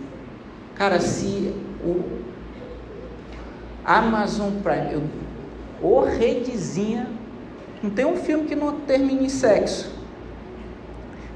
Cara, 0.78 1.00
se 1.00 1.52
o 1.84 2.04
Amazon 3.84 4.52
Prime, 4.62 5.10
ou 5.82 6.04
redezinha 6.04 7.08
não 7.82 7.90
tem 7.90 8.04
um 8.04 8.16
filme 8.16 8.44
que 8.44 8.54
não 8.54 8.80
termine 8.80 9.26
em 9.26 9.28
sexo. 9.28 9.90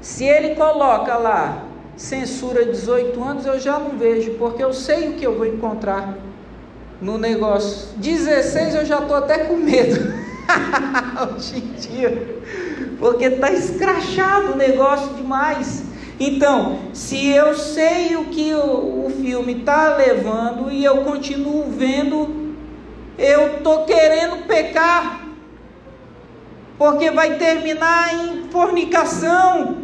Se 0.01 0.25
ele 0.25 0.55
coloca 0.55 1.15
lá 1.15 1.63
censura 1.95 2.65
18 2.65 3.23
anos, 3.23 3.45
eu 3.45 3.59
já 3.59 3.79
não 3.79 3.97
vejo, 3.97 4.35
porque 4.35 4.63
eu 4.63 4.73
sei 4.73 5.09
o 5.09 5.13
que 5.13 5.25
eu 5.25 5.37
vou 5.37 5.45
encontrar 5.45 6.17
no 7.01 7.17
negócio. 7.17 7.97
16 7.97 8.75
eu 8.75 8.85
já 8.85 8.99
estou 8.99 9.17
até 9.17 9.39
com 9.39 9.57
medo. 9.57 10.13
Hoje 11.35 11.57
em 11.57 11.73
dia. 11.73 12.37
Porque 12.99 13.25
está 13.25 13.51
escrachado 13.51 14.53
o 14.53 14.55
negócio 14.55 15.13
demais. 15.15 15.83
Então, 16.19 16.79
se 16.93 17.27
eu 17.27 17.55
sei 17.55 18.15
o 18.15 18.25
que 18.25 18.53
o, 18.53 19.05
o 19.05 19.09
filme 19.21 19.59
está 19.59 19.95
levando 19.95 20.71
e 20.71 20.83
eu 20.83 20.97
continuo 20.97 21.65
vendo, 21.69 22.53
eu 23.17 23.57
estou 23.57 23.85
querendo 23.85 24.45
pecar, 24.45 25.25
porque 26.77 27.09
vai 27.11 27.37
terminar 27.37 28.13
em 28.13 28.43
fornicação. 28.49 29.83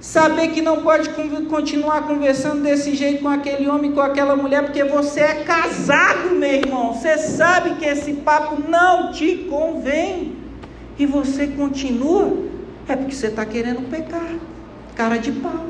Saber 0.00 0.48
que 0.48 0.60
não 0.60 0.82
pode 0.82 1.08
continuar 1.48 2.06
conversando 2.06 2.62
desse 2.62 2.94
jeito 2.94 3.22
com 3.22 3.28
aquele 3.28 3.66
homem, 3.66 3.92
com 3.92 4.02
aquela 4.02 4.36
mulher, 4.36 4.62
porque 4.62 4.84
você 4.84 5.20
é 5.20 5.44
casado, 5.44 6.34
meu 6.34 6.52
irmão. 6.52 6.92
Você 6.92 7.16
sabe 7.16 7.76
que 7.76 7.86
esse 7.86 8.12
papo 8.12 8.62
não 8.68 9.12
te 9.12 9.46
convém. 9.48 10.36
E 10.98 11.06
você 11.06 11.46
continua, 11.46 12.36
é 12.86 12.94
porque 12.94 13.14
você 13.14 13.28
está 13.28 13.46
querendo 13.46 13.88
pecar. 13.88 14.34
Cara 14.94 15.16
de 15.18 15.32
pau. 15.32 15.64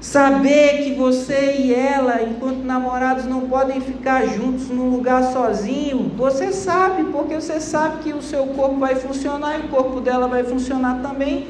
Saber 0.00 0.84
que 0.84 0.94
você 0.94 1.56
e 1.58 1.74
ela, 1.74 2.22
enquanto 2.22 2.62
namorados, 2.62 3.24
não 3.24 3.48
podem 3.48 3.80
ficar 3.80 4.26
juntos 4.26 4.68
num 4.68 4.90
lugar 4.90 5.32
sozinho, 5.32 6.12
você 6.14 6.52
sabe, 6.52 7.04
porque 7.04 7.34
você 7.36 7.58
sabe 7.58 8.02
que 8.02 8.12
o 8.12 8.20
seu 8.20 8.46
corpo 8.48 8.76
vai 8.76 8.96
funcionar 8.96 9.58
e 9.58 9.62
o 9.62 9.68
corpo 9.68 10.02
dela 10.02 10.28
vai 10.28 10.44
funcionar 10.44 11.00
também, 11.00 11.48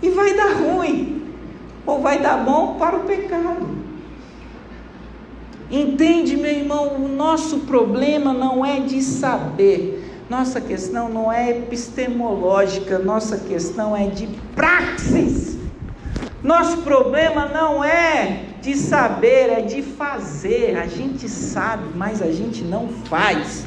e 0.00 0.08
vai 0.08 0.34
dar 0.34 0.52
ruim, 0.52 1.24
ou 1.84 2.00
vai 2.00 2.20
dar 2.20 2.44
bom 2.44 2.76
para 2.78 2.96
o 2.96 3.00
pecado. 3.00 3.68
Entende, 5.68 6.36
meu 6.36 6.50
irmão? 6.50 6.94
O 6.94 7.08
nosso 7.08 7.60
problema 7.60 8.32
não 8.32 8.64
é 8.64 8.78
de 8.78 9.02
saber, 9.02 9.99
nossa 10.30 10.60
questão 10.60 11.08
não 11.08 11.30
é 11.30 11.50
epistemológica, 11.50 13.00
nossa 13.00 13.36
questão 13.36 13.96
é 13.96 14.06
de 14.06 14.28
praxis. 14.54 15.58
Nosso 16.40 16.78
problema 16.82 17.46
não 17.46 17.82
é 17.82 18.44
de 18.62 18.76
saber, 18.76 19.50
é 19.50 19.60
de 19.60 19.82
fazer. 19.82 20.78
A 20.78 20.86
gente 20.86 21.28
sabe, 21.28 21.82
mas 21.96 22.22
a 22.22 22.30
gente 22.30 22.62
não 22.62 22.86
faz. 23.06 23.66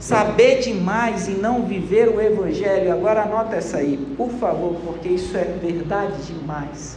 Saber 0.00 0.58
demais 0.58 1.28
e 1.28 1.30
não 1.30 1.62
viver 1.62 2.08
o 2.08 2.20
Evangelho. 2.20 2.92
Agora 2.92 3.22
anota 3.22 3.54
essa 3.54 3.76
aí, 3.76 3.96
por 4.16 4.30
favor, 4.30 4.74
porque 4.84 5.08
isso 5.08 5.36
é 5.36 5.44
verdade 5.44 6.20
demais. 6.24 6.96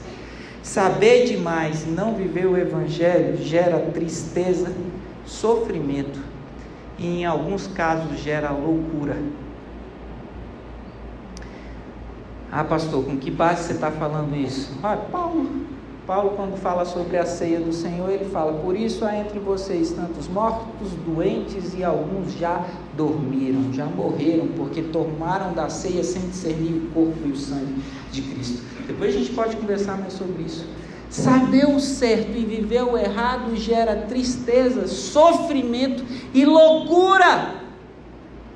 Saber 0.63 1.25
demais 1.25 1.83
e 1.83 1.89
não 1.89 2.15
viver 2.15 2.47
o 2.47 2.57
Evangelho 2.57 3.37
gera 3.37 3.77
tristeza, 3.93 4.71
sofrimento 5.27 6.34
e, 6.97 7.21
em 7.21 7.25
alguns 7.25 7.67
casos, 7.67 8.19
gera 8.19 8.51
loucura. 8.51 9.17
Ah, 12.51 12.63
pastor, 12.63 13.03
com 13.03 13.17
que 13.17 13.29
base 13.29 13.63
você 13.63 13.73
está 13.73 13.91
falando 13.91 14.35
isso? 14.35 14.71
Ah, 14.81 14.95
Paulo. 14.95 15.65
Paulo, 16.05 16.33
quando 16.35 16.55
fala 16.55 16.85
sobre 16.85 17.17
a 17.17 17.25
ceia 17.25 17.59
do 17.59 17.73
Senhor, 17.73 18.09
ele 18.11 18.25
fala: 18.25 18.53
Por 18.61 18.77
isso 18.77 19.03
há 19.03 19.17
entre 19.17 19.39
vocês 19.39 19.91
tantos 19.91 20.27
mortos, 20.27 20.91
doentes 21.05 21.73
e 21.73 21.83
alguns 21.83 22.33
já 22.33 22.63
dormiram, 22.95 23.73
já 23.73 23.85
morreram, 23.85 24.47
porque 24.55 24.83
tomaram 24.83 25.53
da 25.53 25.67
ceia 25.67 26.03
sem 26.03 26.21
discernir 26.29 26.73
o 26.73 26.91
corpo 26.93 27.17
e 27.25 27.31
o 27.31 27.35
sangue 27.35 27.81
de 28.11 28.21
Cristo. 28.21 28.63
Depois 28.85 29.15
a 29.15 29.17
gente 29.17 29.31
pode 29.31 29.55
conversar 29.57 29.97
mais 29.97 30.13
sobre 30.13 30.43
isso. 30.43 30.65
Saber 31.09 31.67
o 31.67 31.79
certo 31.79 32.37
e 32.37 32.45
viver 32.45 32.83
o 32.83 32.97
errado 32.97 33.55
gera 33.55 34.05
tristeza, 34.07 34.87
sofrimento 34.87 36.03
e 36.33 36.45
loucura 36.45 37.65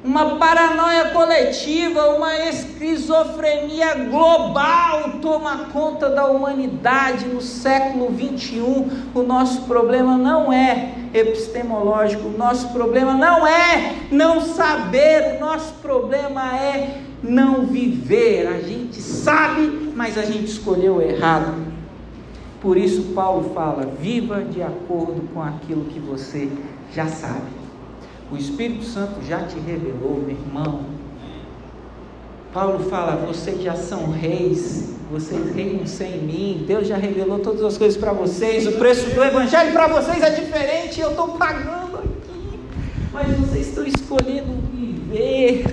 uma 0.03 0.37
paranoia 0.37 1.09
coletiva, 1.09 2.15
uma 2.15 2.33
esquizofrenia 2.47 3.95
global 4.09 5.19
toma 5.21 5.65
conta 5.73 6.09
da 6.09 6.25
humanidade 6.25 7.25
no 7.25 7.41
século 7.41 8.09
21. 8.09 9.09
O 9.13 9.23
nosso 9.23 9.63
problema 9.63 10.17
não 10.17 10.53
é 10.53 10.93
epistemológico, 11.13 12.29
o 12.29 12.37
nosso 12.37 12.69
problema 12.69 13.13
não 13.13 13.45
é 13.45 13.95
não 14.09 14.39
saber, 14.39 15.35
o 15.35 15.39
nosso 15.39 15.73
problema 15.81 16.57
é 16.57 17.01
não 17.21 17.65
viver. 17.65 18.47
A 18.47 18.61
gente 18.61 19.01
sabe, 19.01 19.91
mas 19.95 20.17
a 20.17 20.23
gente 20.23 20.45
escolheu 20.45 21.01
errado. 21.01 21.68
Por 22.61 22.77
isso, 22.77 23.13
Paulo 23.13 23.51
fala: 23.53 23.85
viva 23.99 24.43
de 24.43 24.61
acordo 24.61 25.21
com 25.33 25.41
aquilo 25.41 25.85
que 25.85 25.99
você 25.99 26.49
já 26.93 27.07
sabe. 27.07 27.59
O 28.31 28.37
Espírito 28.37 28.83
Santo 28.83 29.23
já 29.25 29.43
te 29.43 29.57
revelou, 29.59 30.21
meu 30.25 30.31
irmão. 30.31 30.81
Paulo 32.53 32.79
fala: 32.89 33.15
vocês 33.25 33.61
já 33.61 33.75
são 33.75 34.11
reis, 34.11 34.95
vocês 35.11 35.55
reiam 35.55 35.87
sem 35.87 36.17
mim. 36.21 36.65
Deus 36.67 36.87
já 36.87 36.97
revelou 36.97 37.39
todas 37.39 37.63
as 37.63 37.77
coisas 37.77 37.97
para 37.97 38.11
vocês. 38.11 38.67
O 38.67 38.73
preço 38.73 39.09
do 39.15 39.23
Evangelho 39.23 39.71
para 39.71 39.87
vocês 39.87 40.21
é 40.21 40.31
diferente. 40.31 40.99
Eu 40.99 41.11
estou 41.11 41.29
pagando 41.29 41.97
aqui, 41.97 42.59
mas 43.13 43.37
vocês 43.37 43.67
estão 43.67 43.85
escolhendo 43.85 44.51
viver 44.73 45.65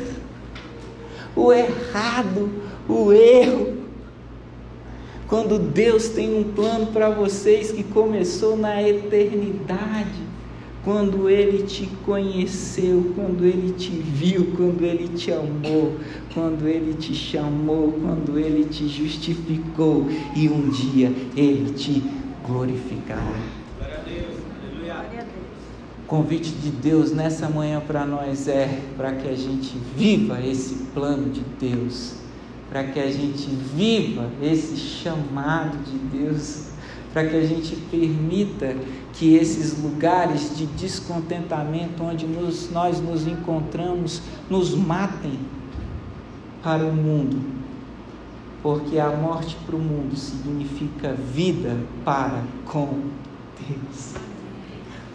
o 1.34 1.52
errado, 1.52 2.50
o 2.88 3.12
erro. 3.12 3.85
Quando 5.28 5.58
Deus 5.58 6.08
tem 6.08 6.38
um 6.38 6.44
plano 6.52 6.86
para 6.86 7.10
vocês 7.10 7.72
que 7.72 7.82
começou 7.82 8.56
na 8.56 8.80
eternidade 8.80 10.26
quando 10.84 11.28
Ele 11.28 11.64
te 11.64 11.84
conheceu, 12.04 13.12
quando 13.16 13.44
Ele 13.44 13.72
te 13.72 13.90
viu, 13.90 14.52
quando 14.56 14.84
Ele 14.84 15.08
te 15.08 15.32
amou, 15.32 15.96
quando 16.32 16.68
Ele 16.68 16.94
te 16.94 17.12
chamou, 17.12 17.92
quando 18.00 18.38
Ele 18.38 18.66
te 18.66 18.86
justificou 18.86 20.06
e 20.36 20.48
um 20.48 20.70
dia 20.70 21.12
Ele 21.36 21.72
te 21.72 22.04
glorificará. 22.46 23.20
Glória 23.78 23.96
a 23.98 24.08
Deus, 24.08 24.36
aleluia. 24.86 25.26
O 26.04 26.06
convite 26.06 26.50
de 26.50 26.70
Deus 26.70 27.10
nessa 27.10 27.48
manhã 27.48 27.82
para 27.84 28.06
nós 28.06 28.46
é 28.46 28.80
para 28.96 29.10
que 29.10 29.28
a 29.28 29.34
gente 29.34 29.76
viva 29.96 30.40
esse 30.40 30.74
plano 30.94 31.30
de 31.30 31.40
Deus, 31.58 32.14
para 32.76 32.84
que 32.84 33.00
a 33.00 33.10
gente 33.10 33.48
viva 33.74 34.28
esse 34.42 34.76
chamado 34.76 35.78
de 35.78 35.96
Deus, 36.18 36.66
para 37.10 37.26
que 37.26 37.34
a 37.34 37.46
gente 37.46 37.74
permita 37.90 38.76
que 39.14 39.34
esses 39.34 39.82
lugares 39.82 40.54
de 40.54 40.66
descontentamento 40.66 42.02
onde 42.02 42.26
nos, 42.26 42.70
nós 42.70 43.00
nos 43.00 43.26
encontramos 43.26 44.20
nos 44.50 44.74
matem 44.74 45.38
para 46.62 46.84
o 46.84 46.92
mundo, 46.92 47.40
porque 48.62 48.98
a 48.98 49.08
morte 49.08 49.56
para 49.64 49.74
o 49.74 49.80
mundo 49.80 50.14
significa 50.14 51.14
vida 51.14 51.78
para 52.04 52.42
com 52.66 53.04
Deus. 53.58 54.25